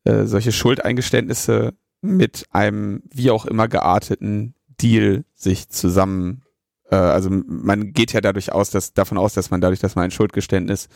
[0.05, 6.43] äh, solche Schuldeingeständnisse mit einem wie auch immer gearteten Deal sich zusammen
[6.91, 10.05] äh, also man geht ja dadurch aus, dass davon aus, dass man dadurch, dass man
[10.05, 10.89] ein Schuldgeständnis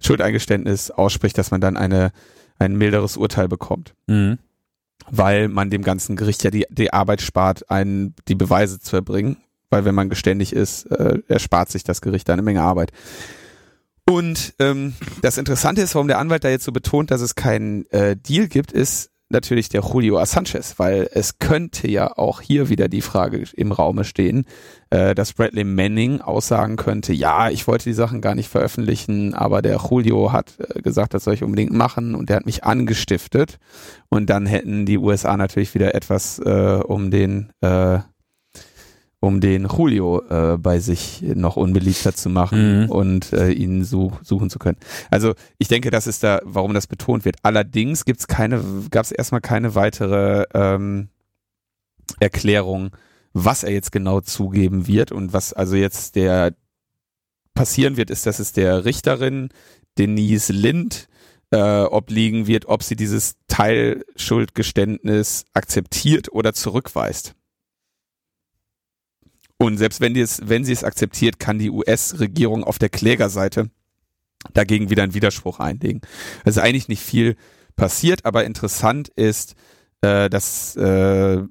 [0.00, 2.10] Schuldeingeständnis ausspricht, dass man dann eine
[2.58, 4.38] ein milderes Urteil bekommt, Mhm.
[5.10, 9.36] weil man dem ganzen Gericht ja die die Arbeit spart, einen die Beweise zu erbringen,
[9.70, 12.90] weil wenn man geständig ist, äh, erspart sich das Gericht eine Menge Arbeit.
[14.04, 17.86] Und ähm, das Interessante ist, warum der Anwalt da jetzt so betont, dass es keinen
[17.92, 22.88] äh, Deal gibt, ist natürlich der Julio Sanchez, weil es könnte ja auch hier wieder
[22.88, 24.44] die Frage im Raume stehen,
[24.90, 29.62] äh, dass Bradley Manning aussagen könnte, ja, ich wollte die Sachen gar nicht veröffentlichen, aber
[29.62, 33.58] der Julio hat äh, gesagt, das soll ich unbedingt machen und der hat mich angestiftet.
[34.08, 38.00] Und dann hätten die USA natürlich wieder etwas, äh, um den äh,
[39.22, 42.90] um den Julio äh, bei sich noch unbeliebter zu machen Mhm.
[42.90, 44.78] und äh, ihn such, suchen zu können.
[45.12, 47.36] Also ich denke, das ist da, warum das betont wird.
[47.44, 48.60] Allerdings gibt's keine,
[48.90, 51.08] gab es erstmal keine weitere ähm,
[52.18, 52.90] Erklärung,
[53.32, 56.54] was er jetzt genau zugeben wird und was also jetzt der
[57.54, 59.50] passieren wird, ist, dass es der Richterin
[59.98, 61.06] Denise Lind
[61.52, 67.34] äh, obliegen wird, ob sie dieses Teilschuldgeständnis akzeptiert oder zurückweist.
[69.62, 73.70] Und selbst wenn, die es, wenn sie es akzeptiert, kann die US-Regierung auf der Klägerseite
[74.54, 76.00] dagegen wieder einen Widerspruch einlegen.
[76.44, 77.36] Also eigentlich nicht viel
[77.76, 79.54] passiert, aber interessant ist,
[80.00, 81.44] äh, dass äh,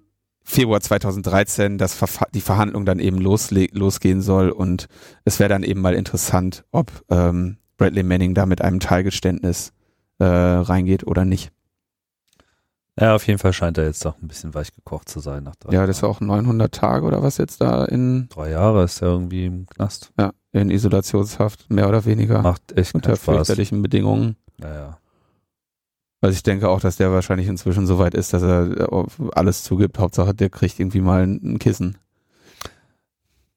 [0.43, 1.97] Februar 2013 das
[2.33, 4.89] die Verhandlung dann eben losgehen soll und
[5.23, 9.71] es wäre dann eben mal interessant, ob ähm, Bradley Manning da mit einem Teilgeständnis
[10.19, 11.53] äh, reingeht oder nicht.
[12.99, 15.55] Ja, auf jeden Fall scheint er jetzt doch ein bisschen weich gekocht zu sein nach
[15.55, 19.01] drei Ja, das ist auch 900 Tage oder was jetzt da in, Drei Jahre ist
[19.01, 20.11] er irgendwie im Knast.
[20.19, 24.35] ja, in Isolationshaft, mehr oder weniger, Macht echt unter fürchterlichen Bedingungen.
[24.57, 24.97] Naja.
[26.19, 28.87] Also ich denke auch, dass der wahrscheinlich inzwischen so weit ist, dass er
[29.33, 29.97] alles zugibt.
[29.97, 31.97] Hauptsache, der kriegt irgendwie mal ein Kissen.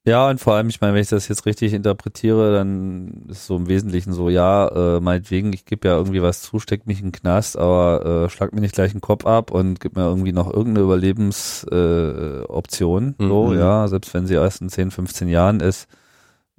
[0.07, 3.55] Ja, und vor allem, ich meine, wenn ich das jetzt richtig interpretiere, dann ist so
[3.55, 7.07] im Wesentlichen so, ja, äh, meinetwegen, ich gebe ja irgendwie was zu, steck mich in
[7.07, 10.31] den Knast, aber äh, schlag mir nicht gleich den Kopf ab und gib mir irgendwie
[10.31, 12.43] noch irgendeine Überlebensoption.
[12.43, 13.15] Äh, Option.
[13.17, 13.57] so, Mhm.
[13.57, 15.87] ja, selbst wenn sie erst in 10, 15 Jahren ist.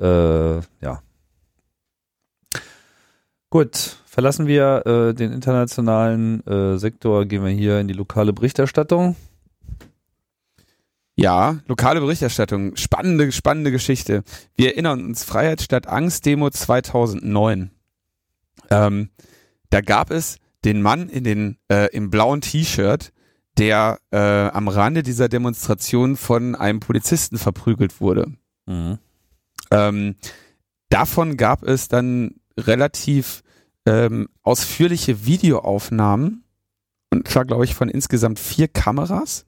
[0.00, 1.02] Äh, ja.
[3.50, 9.14] Gut, verlassen wir äh, den internationalen äh, Sektor, gehen wir hier in die lokale Berichterstattung.
[11.16, 12.76] Ja, lokale Berichterstattung.
[12.76, 14.22] Spannende, spannende Geschichte.
[14.54, 17.70] Wir erinnern uns, Freiheit statt Angst Demo 2009.
[18.70, 19.10] Ähm,
[19.70, 23.12] da gab es den Mann in den, äh, im blauen T-Shirt,
[23.56, 28.32] der äh, am Rande dieser Demonstration von einem Polizisten verprügelt wurde.
[28.66, 28.98] Mhm.
[29.70, 30.16] Ähm,
[30.90, 33.42] davon gab es dann relativ
[33.86, 36.44] ähm, ausführliche Videoaufnahmen
[37.10, 39.46] und zwar glaube ich von insgesamt vier Kameras.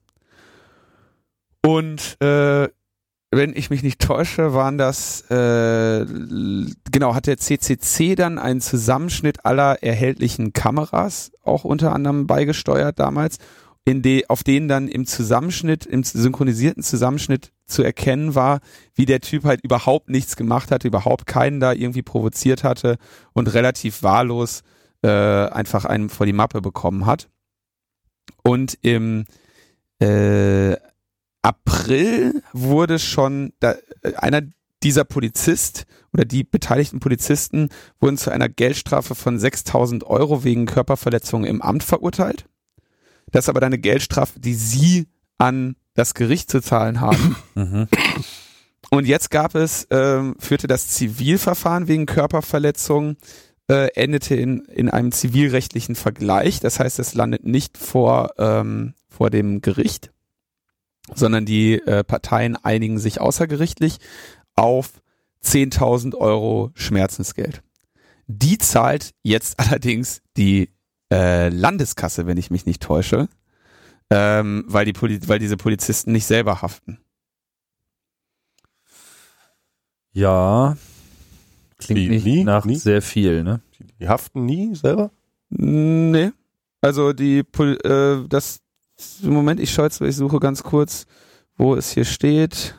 [1.63, 2.69] Und äh,
[3.31, 6.05] wenn ich mich nicht täusche, waren das äh,
[6.91, 13.37] genau hat der CCC dann einen Zusammenschnitt aller erhältlichen Kameras auch unter anderem beigesteuert damals,
[13.85, 18.61] in de, auf denen dann im Zusammenschnitt, im synchronisierten Zusammenschnitt zu erkennen war,
[18.95, 22.97] wie der Typ halt überhaupt nichts gemacht hatte, überhaupt keinen da irgendwie provoziert hatte
[23.33, 24.63] und relativ wahllos
[25.03, 27.29] äh, einfach einen vor die Mappe bekommen hat.
[28.43, 29.25] Und im
[29.99, 30.75] äh,
[31.41, 34.41] April wurde schon da, äh, einer
[34.83, 37.69] dieser Polizist oder die beteiligten Polizisten
[37.99, 42.45] wurden zu einer Geldstrafe von 6000 Euro wegen Körperverletzung im Amt verurteilt.
[43.31, 47.35] Das ist aber dann eine Geldstrafe, die sie an das Gericht zu zahlen haben.
[47.55, 47.87] Mhm.
[48.91, 53.17] Und jetzt gab es, ähm, führte das Zivilverfahren wegen Körperverletzung,
[53.69, 56.59] äh, endete in, in einem zivilrechtlichen Vergleich.
[56.59, 60.11] Das heißt, es landet nicht vor, ähm, vor dem Gericht,
[61.15, 63.97] sondern die äh, Parteien einigen sich außergerichtlich
[64.55, 65.01] auf
[65.43, 67.61] 10.000 Euro Schmerzensgeld.
[68.27, 70.69] Die zahlt jetzt allerdings die
[71.11, 73.27] äh, Landeskasse, wenn ich mich nicht täusche,
[74.09, 76.99] ähm, weil, die Poli weil diese Polizisten nicht selber haften.
[80.11, 80.75] Ja,
[81.77, 82.43] klingt Wie, nicht nie?
[82.43, 82.75] nach Nie?
[82.75, 83.61] sehr viel, ne?
[83.99, 85.11] Die haften nie selber?
[85.49, 86.31] Nee.
[86.81, 88.61] Also die Pol äh, das
[89.21, 91.05] Moment, ich schaue jetzt, ich suche ganz kurz,
[91.57, 92.75] wo es hier steht.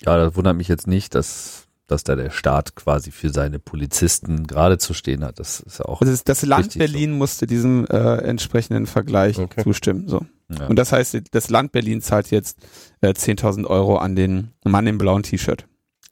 [0.00, 4.46] Ja, das wundert mich jetzt nicht, dass, dass da der Staat quasi für seine Polizisten
[4.46, 5.38] gerade zu stehen hat.
[5.38, 6.00] Das ist ja auch.
[6.00, 9.62] Also das, Land Berlin musste diesem äh, entsprechenden Vergleich Okay.
[9.62, 10.08] zustimmen.
[10.08, 10.24] So.
[10.48, 10.66] Ja.
[10.66, 12.58] Und das heißt, das Land Berlin zahlt jetzt
[13.02, 15.66] äh, 10.000 Euro an den Mann im blauen T-Shirt.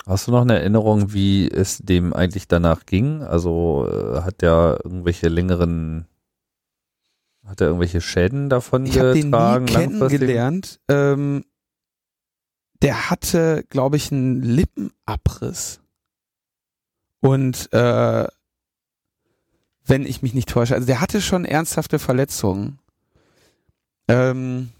[0.06, 3.22] Hast du noch eine Erinnerung, wie es dem eigentlich danach ging?
[3.22, 6.06] Also äh, hat der irgendwelche längeren,
[7.48, 9.66] hat er irgendwelche Schäden davon Ich habe den nie getragen?
[9.66, 10.80] kennengelernt.
[10.88, 11.44] Ähm,
[12.82, 15.80] der hatte, glaube ich, einen Lippenabriss.
[17.20, 18.26] Und äh,
[19.84, 22.78] wenn ich mich nicht täusche, also der hatte schon ernsthafte Verletzungen.
[24.06, 24.70] Ähm,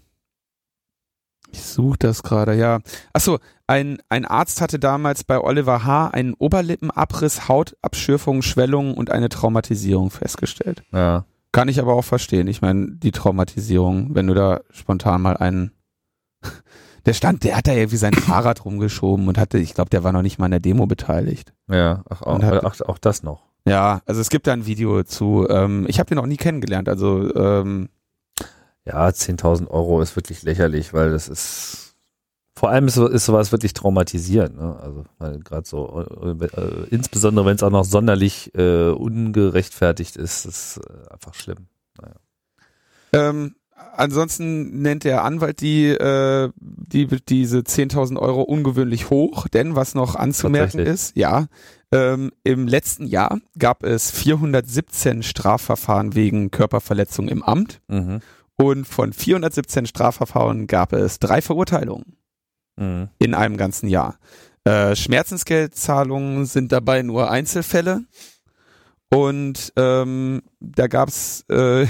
[1.51, 2.79] ich suche das gerade, ja.
[3.11, 6.09] Achso, ein, ein Arzt hatte damals bei Oliver H.
[6.09, 10.83] einen Oberlippenabriss, Hautabschürfungen, Schwellungen und eine Traumatisierung festgestellt.
[10.91, 11.25] Ja.
[11.51, 12.47] Kann ich aber auch verstehen.
[12.47, 15.71] Ich meine, die Traumatisierung, wenn du da spontan mal einen
[17.05, 20.11] der stand, der hat da irgendwie sein Fahrrad rumgeschoben und hatte, ich glaube, der war
[20.11, 21.53] noch nicht mal an der Demo beteiligt.
[21.67, 23.47] Ja, ach, auch, hat- ach, auch das noch.
[23.65, 26.87] Ja, also es gibt da ein Video zu, ähm, ich habe den noch nie kennengelernt,
[26.87, 27.89] also ähm,
[28.85, 31.88] Ja, 10.000 Euro ist wirklich lächerlich, weil das ist,
[32.59, 34.57] vor allem ist, ist sowas wirklich traumatisierend.
[34.57, 35.05] Ne?
[35.17, 40.77] Also, gerade so, äh, äh, insbesondere wenn es auch noch sonderlich äh, ungerechtfertigt ist, ist
[40.77, 41.67] äh, einfach schlimm.
[43.13, 43.55] Ähm,
[43.95, 50.15] ansonsten nennt der Anwalt die, äh, die diese 10.000 Euro ungewöhnlich hoch, denn was noch
[50.15, 51.47] anzumerken ist, ja,
[51.93, 58.19] ähm, im letzten Jahr gab es 417 Strafverfahren wegen Körperverletzung im Amt Mhm.
[58.57, 62.18] und von 417 Strafverfahren gab es drei Verurteilungen
[62.79, 63.09] Mhm.
[63.19, 64.17] in einem ganzen Jahr.
[64.63, 68.05] Äh, Schmerzensgeldzahlungen sind dabei nur Einzelfälle
[69.09, 71.85] und ähm, da gab's äh,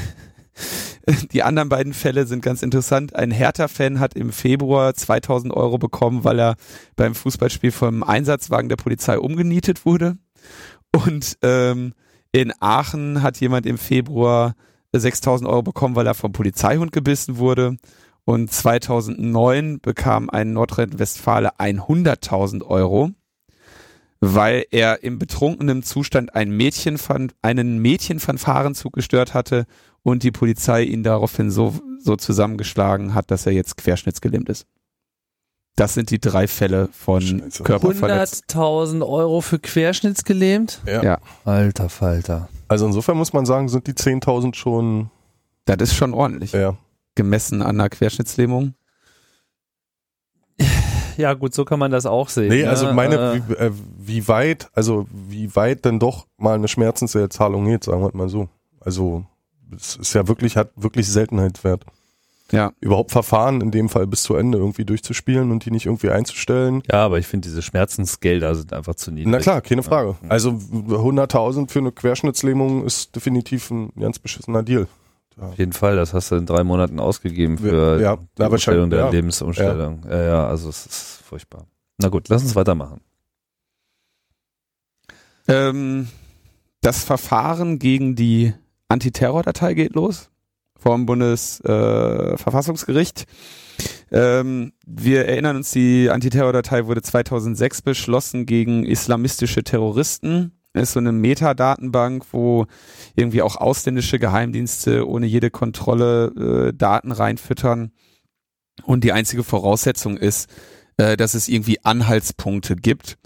[1.31, 3.15] die anderen beiden Fälle sind ganz interessant.
[3.15, 6.55] Ein Hertha-Fan hat im Februar 2000 Euro bekommen, weil er
[6.95, 10.17] beim Fußballspiel vom Einsatzwagen der Polizei umgenietet wurde.
[10.95, 11.93] Und ähm,
[12.31, 14.55] in Aachen hat jemand im Februar
[14.93, 17.77] 6000 Euro bekommen, weil er vom Polizeihund gebissen wurde.
[18.29, 23.09] Und 2009 bekam ein Nordrhein-Westfale 100.000 Euro,
[24.19, 26.99] weil er im betrunkenen Zustand ein Mädchen
[27.41, 29.65] einen Mädchenfanfarenzug gestört hatte
[30.03, 34.67] und die Polizei ihn daraufhin so, so zusammengeschlagen hat, dass er jetzt querschnittsgelähmt ist.
[35.75, 37.49] Das sind die drei Fälle von.
[37.63, 38.43] Körperverletzung.
[38.47, 40.81] 100.000 Euro für querschnittsgelähmt?
[40.85, 41.03] Ja.
[41.03, 41.17] Ja.
[41.45, 42.47] Alter Falter.
[42.67, 45.09] Also insofern muss man sagen, sind die 10.000 schon,
[45.65, 46.51] Das ist schon ordentlich.
[46.51, 46.77] ja.
[47.19, 48.75] Gemessen an einer Querschnittslähmung.
[51.17, 52.47] Ja, gut, so kann man das auch sehen.
[52.47, 52.69] Nee, ne?
[52.69, 57.65] also meine, Äh, wie, äh, wie weit, also wie weit denn doch mal eine Schmerzensgeldzahlung
[57.65, 58.47] geht, sagen wir mal so.
[58.79, 59.25] Also
[59.75, 61.83] es ist ja wirklich, hat wirklich Seltenheitswert.
[62.53, 62.71] Ja.
[62.79, 66.83] Überhaupt Verfahren in dem Fall bis zu Ende irgendwie durchzuspielen und die nicht irgendwie einzustellen.
[66.89, 69.29] ja, aber ich finde, diese Schmerzensgelder sind einfach zu niedrig.
[69.29, 70.15] Na klar, keine Frage.
[70.29, 74.87] Also 100.000 für eine Querschnittslähmung ist definitiv ein ganz beschissener Deal.
[75.39, 78.89] Auf jeden Fall, das hast du in drei Monaten ausgegeben für Ja, die aber Umstellung
[78.89, 79.09] der ja.
[79.09, 80.05] Lebensumstellung.
[80.09, 80.23] Ja.
[80.23, 81.65] ja, also es ist furchtbar.
[81.97, 83.01] Na gut, lass uns weitermachen.
[85.47, 86.07] Ähm,
[86.81, 88.53] das Verfahren gegen die
[88.87, 90.29] Antiterrordatei geht los
[90.77, 93.25] vom Bundesverfassungsgericht.
[94.11, 100.58] Äh, ähm, wir erinnern uns, die Antiterrordatei wurde 2006 beschlossen gegen islamistische Terroristen.
[100.73, 102.67] Ist so eine Metadatenbank, wo
[103.15, 107.91] irgendwie auch ausländische Geheimdienste ohne jede Kontrolle äh, Daten reinfüttern.
[108.83, 110.49] Und die einzige Voraussetzung ist,
[110.97, 113.17] äh, dass es irgendwie Anhaltspunkte gibt.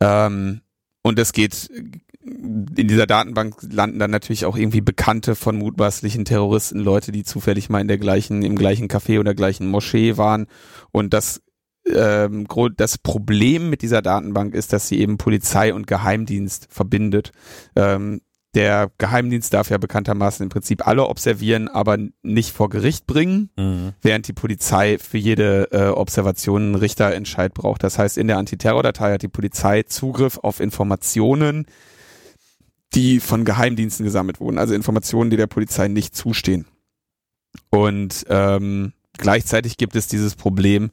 [0.00, 0.60] Ähm,
[1.02, 1.68] und es geht,
[2.24, 7.68] in dieser Datenbank landen dann natürlich auch irgendwie Bekannte von mutmaßlichen Terroristen, Leute, die zufällig
[7.68, 10.46] mal in der gleichen, im gleichen Café oder gleichen Moschee waren.
[10.92, 11.42] Und das,
[11.86, 17.32] ähm, das Problem mit dieser Datenbank ist, dass sie eben Polizei und Geheimdienst verbindet.
[17.76, 18.20] Ähm,
[18.54, 23.50] der Geheimdienst darf ja bekanntermaßen im Prinzip alle observieren, aber nicht vor Gericht bringen
[24.00, 27.82] während die Polizei für jede äh, Observation einen Richterentscheid braucht.
[27.82, 31.66] Das heißt, in der Antiterrordatei hat die Polizei Zugriff auf Informationen,
[32.94, 36.66] die von Geheimdiensten gesammelt wurden, also Informationen, die der Polizei nicht zustehen.
[37.70, 40.90] Und ähm, gleichzeitig gibt es dieses Problem,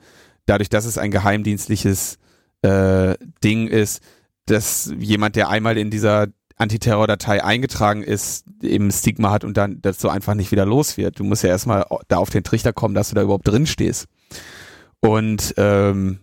[0.52, 2.18] dadurch, dass es ein geheimdienstliches
[2.62, 4.02] äh, Ding ist,
[4.46, 6.28] dass jemand, der einmal in dieser
[6.58, 11.20] Antiterrordatei eingetragen ist, eben Stigma hat und dann das so einfach nicht wieder los wird.
[11.20, 14.08] Du musst ja erstmal da auf den Trichter kommen, dass du da überhaupt drin stehst.
[15.00, 16.20] Und ähm,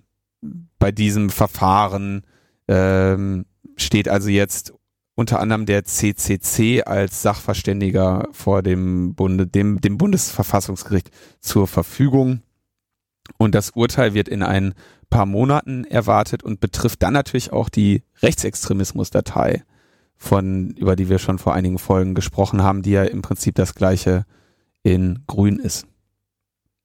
[0.79, 2.23] bei diesem Verfahren
[2.69, 4.75] ähm, steht also jetzt
[5.17, 11.11] unter anderem der CCC als Sachverständiger vor dem, Bunde, dem, dem Bundesverfassungsgericht
[11.41, 12.43] zur Verfügung.
[13.37, 14.75] Und das Urteil wird in ein
[15.11, 19.63] paar Monaten erwartet und betrifft dann natürlich auch die Rechtsextremismusdatei
[20.17, 23.75] von, über die wir schon vor einigen Folgen gesprochen haben, die ja im Prinzip das
[23.75, 24.27] gleiche
[24.83, 25.87] in grün ist.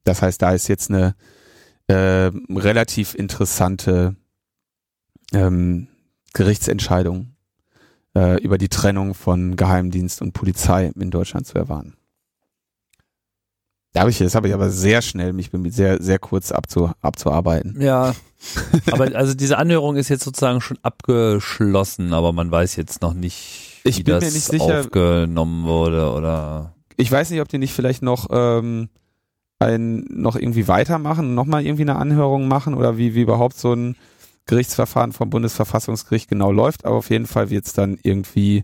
[0.03, 1.15] Das heißt, da ist jetzt eine
[1.87, 4.15] äh, relativ interessante
[5.33, 5.87] ähm,
[6.33, 7.35] Gerichtsentscheidung
[8.15, 11.95] äh, über die Trennung von Geheimdienst und Polizei in Deutschland zu erwarten.
[13.93, 16.91] Da habe ich, das habe ich aber sehr schnell mich bemüht, sehr, sehr kurz abzu,
[17.01, 17.79] abzuarbeiten.
[17.79, 18.15] Ja.
[18.91, 23.79] aber also diese Anhörung ist jetzt sozusagen schon abgeschlossen, aber man weiß jetzt noch nicht,
[23.83, 26.73] wie Ich mir das nicht sicher- aufgenommen wurde oder.
[26.97, 28.89] Ich weiß nicht, ob die nicht vielleicht noch ähm,
[29.59, 33.95] ein, noch irgendwie weitermachen, nochmal irgendwie eine Anhörung machen oder wie, wie überhaupt so ein
[34.45, 38.63] Gerichtsverfahren vom Bundesverfassungsgericht genau läuft, aber auf jeden Fall wird es dann irgendwie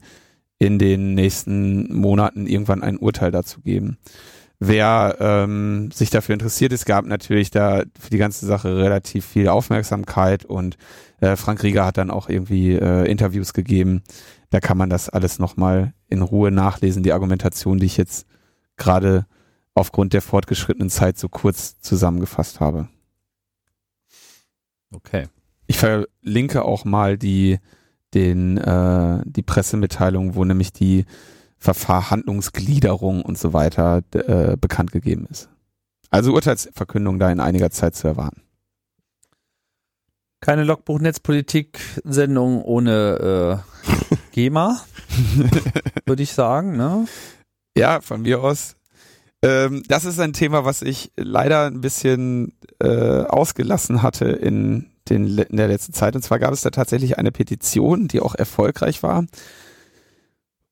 [0.57, 3.97] in den nächsten Monaten irgendwann ein Urteil dazu geben.
[4.62, 9.47] Wer ähm, sich dafür interessiert, es gab natürlich da für die ganze Sache relativ viel
[9.47, 10.78] Aufmerksamkeit und
[11.22, 14.03] äh, Frank Rieger hat dann auch irgendwie äh, Interviews gegeben.
[14.49, 18.28] Da kann man das alles nochmal in Ruhe nachlesen, die Argumentation, die ich jetzt
[18.76, 19.26] gerade
[19.76, 22.89] aufgrund der fortgeschrittenen Zeit so kurz zusammengefasst habe.
[24.91, 25.28] Okay.
[25.68, 27.60] Ich verlinke auch mal die,
[28.14, 31.05] den, äh, die Pressemitteilung, wo nämlich die
[31.60, 35.49] Verfahrhandlungsgliederung und so weiter äh, bekannt gegeben ist.
[36.10, 38.41] Also Urteilsverkündung da in einiger Zeit zu erwarten.
[40.41, 43.64] Keine Logbuch-Netzpolitik-Sendung ohne
[44.07, 44.80] äh, GEMA,
[46.05, 46.78] würde ich sagen.
[46.78, 47.05] Ne?
[47.78, 48.76] Ja, von mir aus.
[49.41, 55.38] Ähm, das ist ein Thema, was ich leider ein bisschen äh, ausgelassen hatte in, den,
[55.38, 56.16] in der letzten Zeit.
[56.16, 59.26] Und zwar gab es da tatsächlich eine Petition, die auch erfolgreich war.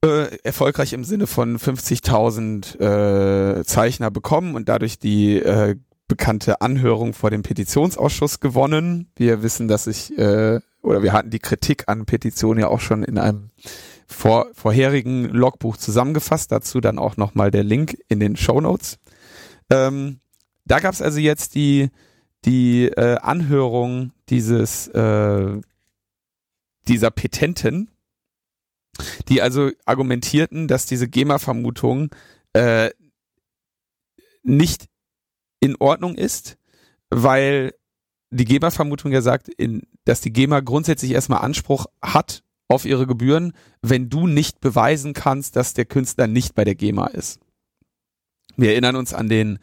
[0.06, 5.76] Äh, erfolgreich im Sinne von 50.000 äh, Zeichner bekommen und dadurch die äh,
[6.08, 9.12] bekannte Anhörung vor dem Petitionsausschuss gewonnen.
[9.16, 13.04] Wir wissen, dass ich, äh, oder wir hatten die Kritik an Petitionen ja auch schon
[13.04, 13.50] in einem
[14.08, 16.52] vor, vorherigen Logbuch zusammengefasst.
[16.52, 19.00] Dazu dann auch nochmal der Link in den Show Notes.
[19.72, 20.20] Ähm,
[20.66, 21.90] da gab es also jetzt die,
[22.46, 25.60] die äh, Anhörung dieses äh,
[26.88, 27.90] dieser Petenten,
[29.28, 32.10] die also argumentierten, dass diese GEMA-Vermutung
[32.54, 32.92] äh,
[34.44, 34.88] nicht
[35.60, 36.58] in Ordnung ist,
[37.10, 37.74] weil
[38.30, 43.54] die GEMA-Vermutung ja sagt, in, dass die GEMA grundsätzlich erstmal Anspruch hat auf ihre Gebühren,
[43.82, 47.40] wenn du nicht beweisen kannst, dass der Künstler nicht bei der GEMA ist.
[48.58, 49.60] Wir erinnern uns an den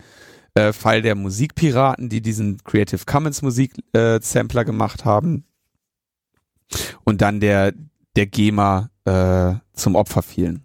[0.54, 5.44] äh, Fall der Musikpiraten, die diesen Creative Commons Musik äh, Sampler gemacht haben
[7.04, 7.74] und dann der
[8.16, 10.64] der GEMA äh, zum Opfer fielen.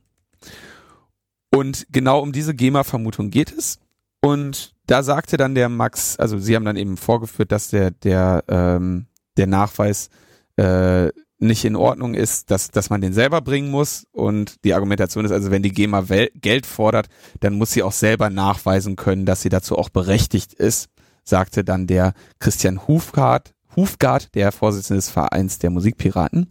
[1.54, 3.80] Und genau um diese GEMA-Vermutung geht es.
[4.22, 8.44] Und da sagte dann der Max, also sie haben dann eben vorgeführt, dass der der
[8.48, 10.10] ähm, der Nachweis
[10.58, 14.06] äh, nicht in Ordnung ist, dass, dass man den selber bringen muss.
[14.12, 16.04] Und die Argumentation ist also, wenn die GEMA
[16.36, 17.08] Geld fordert,
[17.40, 20.90] dann muss sie auch selber nachweisen können, dass sie dazu auch berechtigt ist,
[21.24, 26.48] sagte dann der Christian Hufgard, Hufgard, der Vorsitzende des Vereins der Musikpiraten.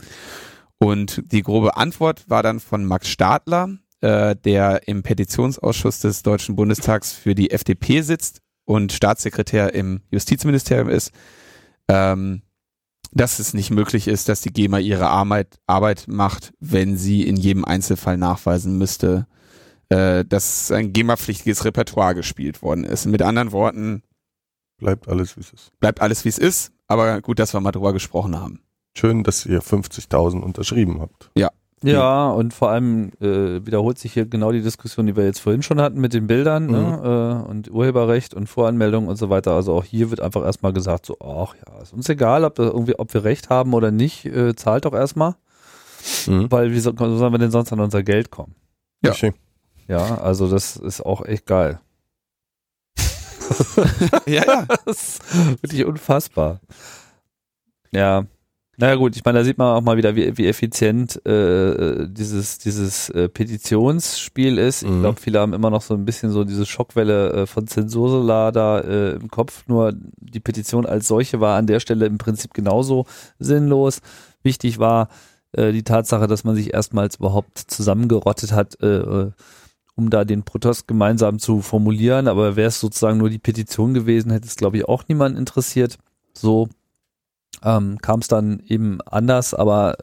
[0.79, 6.57] Und die grobe Antwort war dann von Max Stadler, äh, der im Petitionsausschuss des Deutschen
[6.57, 11.13] Bundestags für die FDP sitzt und Staatssekretär im Justizministerium ist.
[11.89, 12.43] Ähm,
[13.11, 17.37] dass es nicht möglich ist, dass die GEMA ihre Arbeit, Arbeit macht, wenn sie in
[17.37, 19.27] jedem Einzelfall nachweisen müsste,
[19.89, 23.07] äh, dass ein GEMA-pflichtiges Repertoire gespielt worden ist.
[23.07, 24.03] Mit anderen Worten,
[24.79, 25.73] bleibt alles wie es ist.
[25.81, 28.61] Bleibt alles wie es ist, aber gut, dass wir mal drüber gesprochen haben.
[28.97, 31.31] Schön, dass ihr 50.000 unterschrieben habt.
[31.37, 31.51] Ja,
[31.83, 35.63] ja, und vor allem äh, wiederholt sich hier genau die Diskussion, die wir jetzt vorhin
[35.63, 36.79] schon hatten mit den Bildern ne?
[36.79, 37.03] mhm.
[37.03, 37.45] ne?
[37.47, 39.53] äh, und Urheberrecht und Voranmeldung und so weiter.
[39.53, 42.99] Also auch hier wird einfach erstmal gesagt, so, ach ja, ist uns egal, ob, irgendwie,
[42.99, 45.37] ob wir Recht haben oder nicht, äh, zahlt doch erstmal.
[46.27, 46.51] Mhm.
[46.51, 48.55] Weil wie so, sollen wir denn sonst an unser Geld kommen?
[49.05, 49.15] Ja.
[49.87, 51.81] Ja, also das ist auch echt geil.
[54.27, 54.67] ja, ja.
[54.85, 56.61] Das ist wirklich unfassbar.
[57.91, 58.27] Ja,
[58.81, 62.59] naja gut, ich meine, da sieht man auch mal wieder, wie, wie effizient äh, dieses,
[62.59, 64.85] dieses äh, Petitionsspiel ist.
[64.85, 65.01] Ich mhm.
[65.01, 68.79] glaube, viele haben immer noch so ein bisschen so diese Schockwelle äh, von Zensursula da
[68.79, 69.65] äh, im Kopf.
[69.67, 73.07] Nur die Petition als solche war an der Stelle im Prinzip genauso
[73.41, 74.01] sinnlos.
[74.45, 75.09] Wichtig war
[75.51, 79.33] äh, die Tatsache, dass man sich erstmals überhaupt zusammengerottet hat, äh,
[79.97, 82.29] um da den Protest gemeinsam zu formulieren.
[82.29, 85.99] Aber wäre es sozusagen nur die Petition gewesen, hätte es, glaube ich, auch niemand interessiert.
[86.33, 86.69] So
[87.63, 89.97] ähm, kam es dann eben anders, aber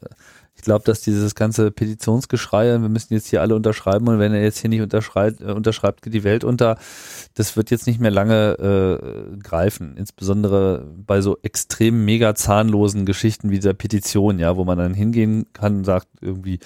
[0.56, 4.42] ich glaube, dass dieses ganze Petitionsgeschrei, wir müssen jetzt hier alle unterschreiben und wenn er
[4.42, 6.78] jetzt hier nicht unterschreibt, äh, unterschreibt, geht die Welt unter,
[7.34, 9.96] das wird jetzt nicht mehr lange äh, greifen.
[9.96, 15.46] Insbesondere bei so extrem mega zahnlosen Geschichten wie dieser Petition, ja, wo man dann hingehen
[15.52, 16.58] kann und sagt irgendwie,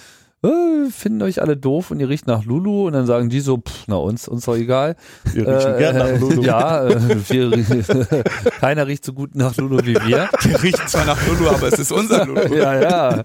[0.43, 3.59] äh, finden euch alle doof und ihr riecht nach Lulu und dann sagen die so,
[3.59, 4.97] pff, na uns, uns doch egal.
[5.33, 6.43] Wir riechen äh, gern nach Lulu.
[6.43, 8.25] Ja, äh, wir,
[8.61, 10.31] keiner riecht so gut nach Lulu wie wir.
[10.43, 12.55] Wir riechen zwar nach Lulu, aber es ist unser Lulu.
[12.55, 13.25] ja, ja.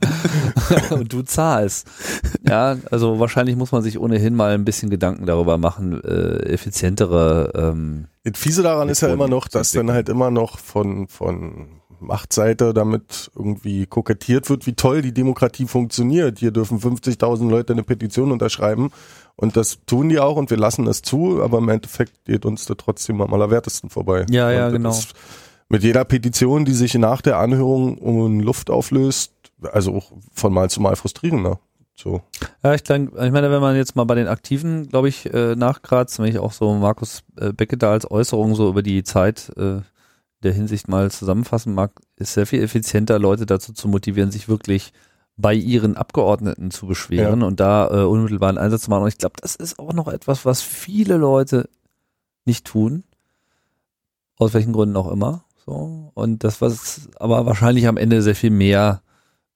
[0.89, 1.87] Und du zahlst.
[2.47, 7.51] Ja, also wahrscheinlich muss man sich ohnehin mal ein bisschen Gedanken darüber machen, äh, effizientere
[7.55, 11.81] ähm, Das Fiese daran ist ja immer noch, dass dann halt immer noch von, von
[12.05, 16.39] Machtseite damit irgendwie kokettiert wird, wie toll die Demokratie funktioniert.
[16.39, 18.91] Hier dürfen 50.000 Leute eine Petition unterschreiben
[19.35, 22.65] und das tun die auch und wir lassen es zu, aber im Endeffekt geht uns
[22.65, 24.25] da trotzdem am allerwertesten vorbei.
[24.29, 24.97] Ja, ja, genau.
[25.67, 29.33] Mit jeder Petition, die sich nach der Anhörung um Luft auflöst,
[29.71, 31.59] also auch von Mal zu Mal frustrierender.
[31.95, 32.21] So.
[32.61, 35.55] Ja, ich, denk, ich meine, wenn man jetzt mal bei den Aktiven, glaube ich, äh,
[35.55, 39.51] nachkratzt, wenn ich auch so Markus äh, Becke da als Äußerung so über die Zeit
[39.57, 39.79] äh,
[40.45, 44.93] der Hinsicht mal zusammenfassen mag, ist sehr viel effizienter, Leute dazu zu motivieren, sich wirklich
[45.37, 49.03] bei ihren Abgeordneten zu beschweren und da äh, unmittelbaren Einsatz zu machen.
[49.03, 51.69] Und ich glaube, das ist auch noch etwas, was viele Leute
[52.45, 53.03] nicht tun.
[54.37, 55.43] Aus welchen Gründen auch immer.
[55.65, 56.11] So.
[56.13, 59.01] Und das, was aber wahrscheinlich am Ende sehr viel mehr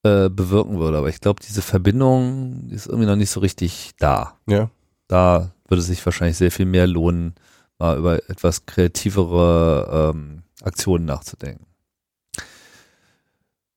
[0.03, 0.97] äh, bewirken würde.
[0.97, 4.37] Aber ich glaube, diese Verbindung ist irgendwie noch nicht so richtig da.
[4.47, 4.69] Ja.
[5.07, 7.35] Da würde es sich wahrscheinlich sehr viel mehr lohnen,
[7.77, 11.65] mal über etwas kreativere ähm, Aktionen nachzudenken.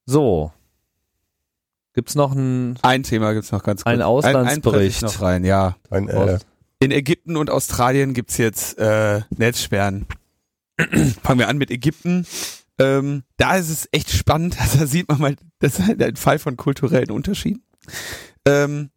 [0.06, 0.52] So.
[1.94, 3.92] Gibt's noch ein, Ein Thema gibt's noch ganz kurz.
[3.92, 5.02] Ein Ein, Auslandsbericht.
[5.02, 5.76] ein noch rein, ja.
[5.90, 6.38] Ein, äh,
[6.80, 10.06] In Ägypten und Australien gibt's jetzt äh, Netzsperren.
[11.22, 12.26] Fangen wir an mit Ägypten.
[12.78, 14.56] Ähm, da ist es echt spannend.
[14.78, 17.62] Da sieht man mal, das ist halt ein Fall von kulturellen Unterschieden.
[18.46, 18.90] Ähm,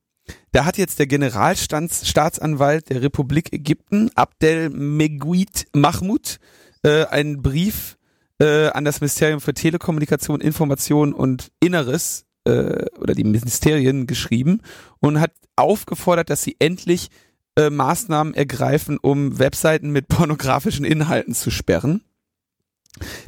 [0.53, 6.39] da hat jetzt der Generalstaatsanwalt der Republik Ägypten, Abdel Meguid Mahmoud,
[6.85, 7.97] äh, einen Brief
[8.39, 14.61] äh, an das Ministerium für Telekommunikation, Information und Inneres äh, oder die Ministerien geschrieben
[14.99, 17.09] und hat aufgefordert, dass sie endlich
[17.57, 22.03] äh, Maßnahmen ergreifen, um Webseiten mit pornografischen Inhalten zu sperren.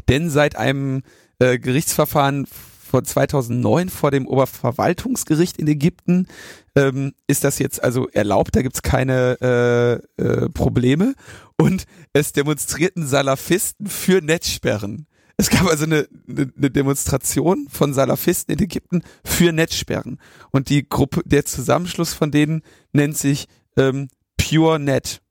[0.08, 1.02] Denn seit einem
[1.40, 2.48] äh, Gerichtsverfahren
[2.88, 6.28] von 2009 vor dem Oberverwaltungsgericht in Ägypten
[6.76, 11.14] ähm, ist das jetzt also erlaubt, da gibt's keine äh, äh, Probleme
[11.58, 15.08] und es demonstrierten Salafisten für Netzsperren.
[15.38, 20.20] Es gab also eine, eine, eine Demonstration von Salafisten in Ägypten für Netzsperren
[20.52, 24.08] und die Gruppe, der Zusammenschluss von denen nennt sich ähm,
[24.38, 25.22] Pure Net.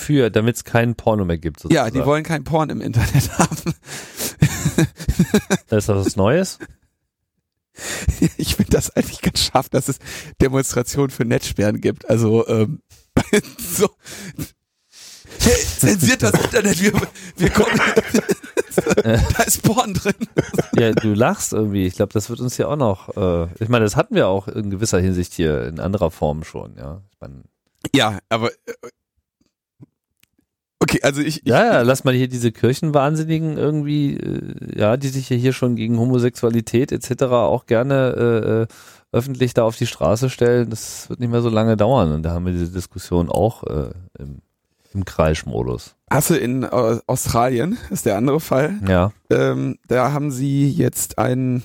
[0.00, 1.58] Für, damit es keinen Porno mehr gibt.
[1.58, 1.94] Ja, Sozusagen.
[1.94, 3.74] die wollen kein Porn im Internet haben.
[5.70, 6.58] Ist das was Neues?
[8.36, 9.98] ich finde das eigentlich ganz scharf, dass es
[10.40, 12.08] Demonstrationen für Netzsperren gibt.
[12.08, 12.80] Also ähm,
[13.58, 13.88] so.
[15.38, 16.92] Hey, zensiert das Internet, wir,
[17.36, 17.80] wir kommen.
[19.04, 20.14] da ist Porn drin.
[20.76, 21.86] Ja, du lachst irgendwie.
[21.86, 23.16] Ich glaube, das wird uns ja auch noch.
[23.16, 26.76] Äh, ich meine, das hatten wir auch in gewisser Hinsicht hier in anderer Form schon.
[26.76, 27.42] Ja, ich meine,
[27.94, 28.72] Ja, aber äh,
[30.80, 35.08] okay, also ich, ich ja, ja, lass mal hier diese Kirchenwahnsinnigen irgendwie, äh, ja, die
[35.08, 37.24] sich ja hier schon gegen Homosexualität etc.
[37.24, 38.66] auch gerne äh, äh,
[39.12, 40.70] öffentlich da auf die Straße stellen.
[40.70, 42.12] Das wird nicht mehr so lange dauern.
[42.12, 44.38] Und da haben wir diese Diskussion auch äh, im,
[44.92, 45.96] im Kreischmodus.
[46.10, 48.78] hast du in äh, Australien, ist der andere Fall.
[48.86, 49.12] Ja.
[49.30, 51.62] ähm, da haben sie jetzt ein,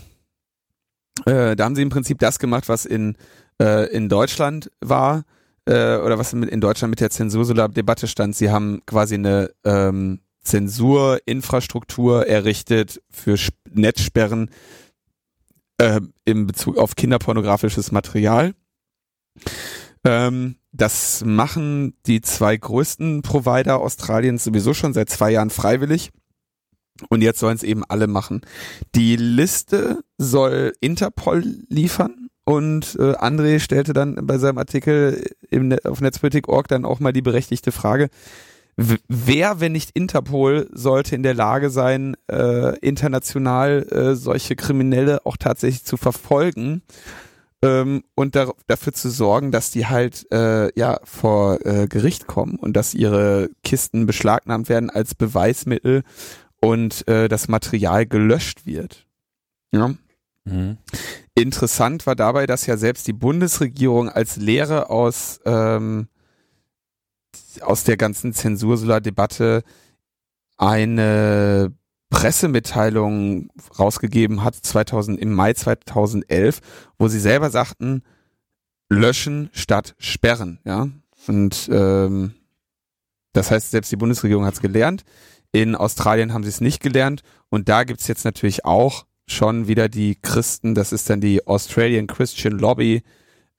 [1.25, 3.17] äh, da haben sie im Prinzip das gemacht, was in,
[3.57, 5.23] in Deutschland war,
[5.65, 8.35] äh, oder was in Deutschland mit der Zensurdebatte stand.
[8.35, 14.49] Sie haben quasi eine ähm, Zensurinfrastruktur errichtet für Sp- Netzsperren
[15.77, 18.53] äh, in Bezug auf kinderpornografisches Material.
[20.03, 26.11] Ähm, das machen die zwei größten Provider Australiens sowieso schon seit zwei Jahren freiwillig.
[27.09, 28.41] Und jetzt sollen es eben alle machen.
[28.93, 35.79] Die Liste soll Interpol liefern und äh, André stellte dann bei seinem Artikel im, Ne-
[35.83, 38.09] auf Netzpolitik.org dann auch mal die berechtigte Frage,
[38.77, 45.37] wer, wenn nicht Interpol, sollte in der Lage sein, äh, international äh, solche Kriminelle auch
[45.37, 46.83] tatsächlich zu verfolgen
[47.63, 52.57] ähm, und dar dafür zu sorgen, dass die halt äh, ja vor äh, Gericht kommen
[52.57, 56.03] und dass ihre Kisten beschlagnahmt werden als Beweismittel
[56.61, 59.07] und äh, das Material gelöscht wird.
[59.71, 59.95] Ja.
[60.43, 60.77] Mhm.
[61.35, 66.07] Interessant war dabei, dass ja selbst die Bundesregierung als Lehre aus, ähm,
[67.59, 69.63] aus der ganzen Zensursolar-Debatte
[70.57, 71.73] eine
[72.09, 76.61] Pressemitteilung rausgegeben hat 2000, im Mai 2011,
[76.97, 78.03] wo sie selber sagten,
[78.89, 80.59] löschen statt sperren.
[80.63, 80.87] Ja?
[81.27, 82.35] Und ähm,
[83.33, 85.03] das heißt, selbst die Bundesregierung hat es gelernt.
[85.51, 87.23] In Australien haben sie es nicht gelernt.
[87.49, 92.07] Und da gibt's jetzt natürlich auch schon wieder die Christen, das ist dann die Australian
[92.07, 93.01] Christian Lobby,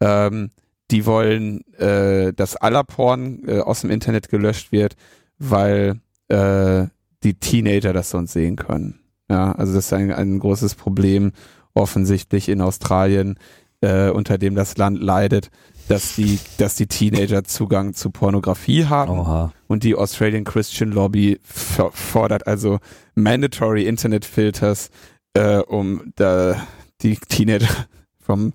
[0.00, 0.50] ähm,
[0.90, 4.94] die wollen, äh, dass aller Porn äh, aus dem Internet gelöscht wird,
[5.38, 6.86] weil äh,
[7.22, 9.00] die Teenager das sonst sehen können.
[9.28, 11.32] Ja, also das ist ein, ein großes Problem
[11.74, 13.38] offensichtlich in Australien,
[13.80, 15.50] äh, unter dem das Land leidet,
[15.88, 19.18] dass die, dass die Teenager Zugang zu Pornografie haben.
[19.18, 19.52] Oha.
[19.66, 22.78] Und die Australian Christian Lobby for- fordert also
[23.16, 24.90] mandatory Internet Filters,
[25.36, 26.66] äh, um da
[27.02, 27.68] die Teenager
[28.18, 28.52] vom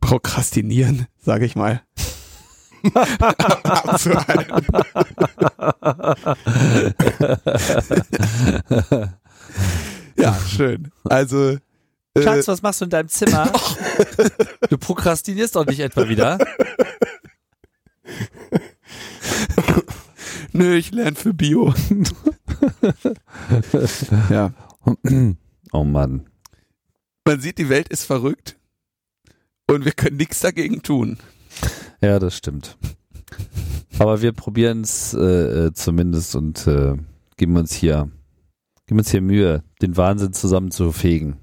[0.00, 1.82] Prokrastinieren, sage ich mal,
[2.94, 4.66] abzuhalten.
[10.16, 10.90] ja, schön.
[11.04, 11.58] Also
[12.14, 13.50] Äh, Schatz, was machst du in deinem Zimmer?
[14.68, 16.38] du prokrastinierst doch nicht etwa wieder.
[20.52, 21.72] Nö, ich lerne für Bio.
[24.30, 24.52] ja.
[25.72, 26.28] Oh Mann.
[27.26, 28.56] Man sieht, die Welt ist verrückt
[29.70, 31.18] und wir können nichts dagegen tun.
[32.00, 32.76] Ja, das stimmt.
[33.98, 36.96] Aber wir probieren es äh, äh, zumindest und äh,
[37.36, 38.10] geben uns hier,
[38.86, 41.36] geben uns hier Mühe, den Wahnsinn zusammen zu fegen.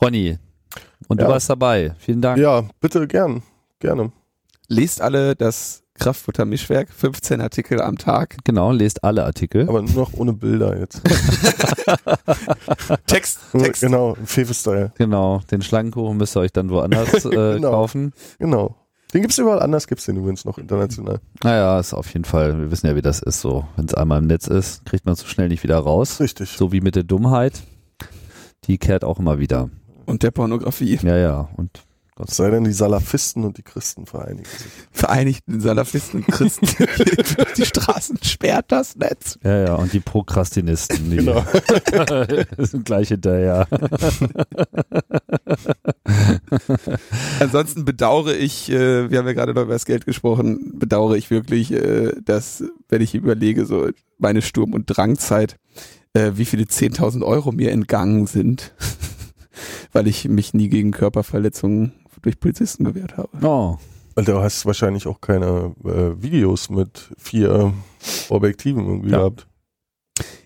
[0.00, 0.38] Ronny,
[1.08, 1.26] und Ja.
[1.26, 1.94] du warst dabei.
[1.98, 2.38] Vielen Dank.
[2.38, 3.42] Ja, bitte gern.
[3.80, 4.12] Gerne.
[4.68, 8.36] Lest alle das Kraftfutter-Mischwerk, 15 Artikel am Tag.
[8.44, 9.68] Genau, lest alle Artikel.
[9.68, 11.00] Aber nur noch ohne Bilder jetzt.
[13.06, 13.82] Text, Text.
[13.82, 14.92] genau, im Fefe-Style.
[14.98, 17.70] Genau, den Schlangenkuchen müsst ihr euch dann woanders äh, Genau.
[17.70, 18.12] kaufen.
[18.38, 18.76] Genau.
[19.12, 21.18] Den gibt's überall anders, gibt's den übrigens noch international.
[21.42, 23.64] Naja, ist auf jeden Fall, wir wissen ja, wie das ist so.
[23.76, 26.20] Wenn es einmal im Netz ist, kriegt man es so schnell nicht wieder raus.
[26.20, 26.50] Richtig.
[26.50, 27.60] So wie mit der Dummheit.
[28.64, 29.68] Die kehrt auch immer wieder.
[30.06, 30.98] Und der Pornografie.
[31.02, 31.48] Ja, ja.
[31.56, 31.70] Und
[32.28, 34.70] Es sei denn, die Salafisten und die Christen vereinigen sich.
[34.92, 36.66] Vereinigten Salafisten und Christen.
[37.56, 39.38] die Straßen sperrt das Netz.
[39.42, 41.44] ja, ja, und die Prokrastinisten, die Genau.
[42.58, 43.66] sind gleich hinterher.
[47.40, 51.30] Ansonsten bedauere ich, äh, wir haben ja gerade noch über das Geld gesprochen, bedauere ich
[51.30, 53.88] wirklich, äh, dass, wenn ich überlege, so
[54.18, 55.56] meine Sturm- und Drangzeit,
[56.12, 58.74] äh, wie viele 10.000 Euro mir entgangen sind,
[59.92, 61.92] weil ich mich nie gegen Körperverletzungen
[62.22, 63.28] durch Polizisten gewehrt habe.
[63.42, 63.78] Oh,
[64.14, 67.72] Weil du hast wahrscheinlich auch keine äh, Videos mit vier
[68.28, 69.18] Objektiven irgendwie Ja.
[69.18, 69.46] gehabt.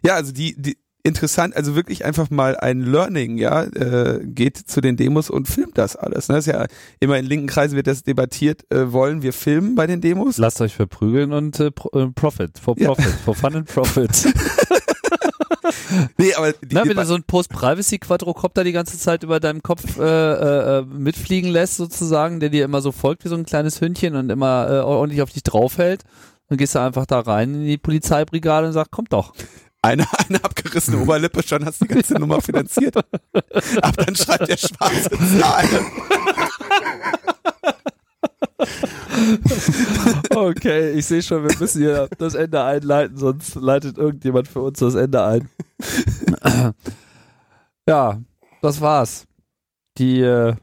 [0.05, 0.77] Ja, also die, die
[1.07, 5.77] interessant, also wirklich einfach mal ein Learning, ja, äh, geht zu den Demos und filmt
[5.77, 6.29] das alles.
[6.29, 6.37] Ne?
[6.37, 6.65] Das ist ja
[7.01, 10.39] immer in linken Kreisen wird das debattiert, äh, wollen wir filmen bei den Demos?
[10.39, 12.89] lasst euch verprügeln und äh, äh, Profit, for Ja.
[12.95, 14.11] Profit, for Fun and Profit.
[16.19, 19.99] Nee, aber die, Na, wenn du so einen Post-Privacy-Quadrocopter die ganze Zeit über deinem Kopf
[19.99, 23.81] äh, äh, äh, mitfliegen lässt, sozusagen, der dir immer so folgt wie so ein kleines
[23.81, 26.03] Hündchen und immer äh, ordentlich auf dich draufhält,
[26.49, 29.35] dann gehst du einfach da rein in die Polizeibrigade und sagst, kommt doch.
[29.83, 32.97] eine, eine abgerissene Oberlippe, schon hast du die ganze Nummer finanziert.
[32.97, 35.69] Aber dann schreibt der schwarze Zahl.
[40.35, 44.79] Okay, ich sehe schon, wir müssen hier das Ende einleiten, sonst leitet irgendjemand für uns
[44.81, 45.49] das Ende ein.
[47.89, 48.21] ja,
[48.61, 49.27] das war's.
[49.99, 50.55] Die äh,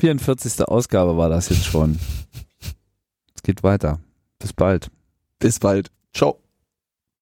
[0.00, 0.66] 44.
[0.68, 1.98] Ausgabe war das jetzt schon.
[3.34, 4.00] Es geht weiter.
[4.38, 4.90] Bis bald.
[5.38, 5.90] Bis bald.
[6.14, 6.38] Ciao.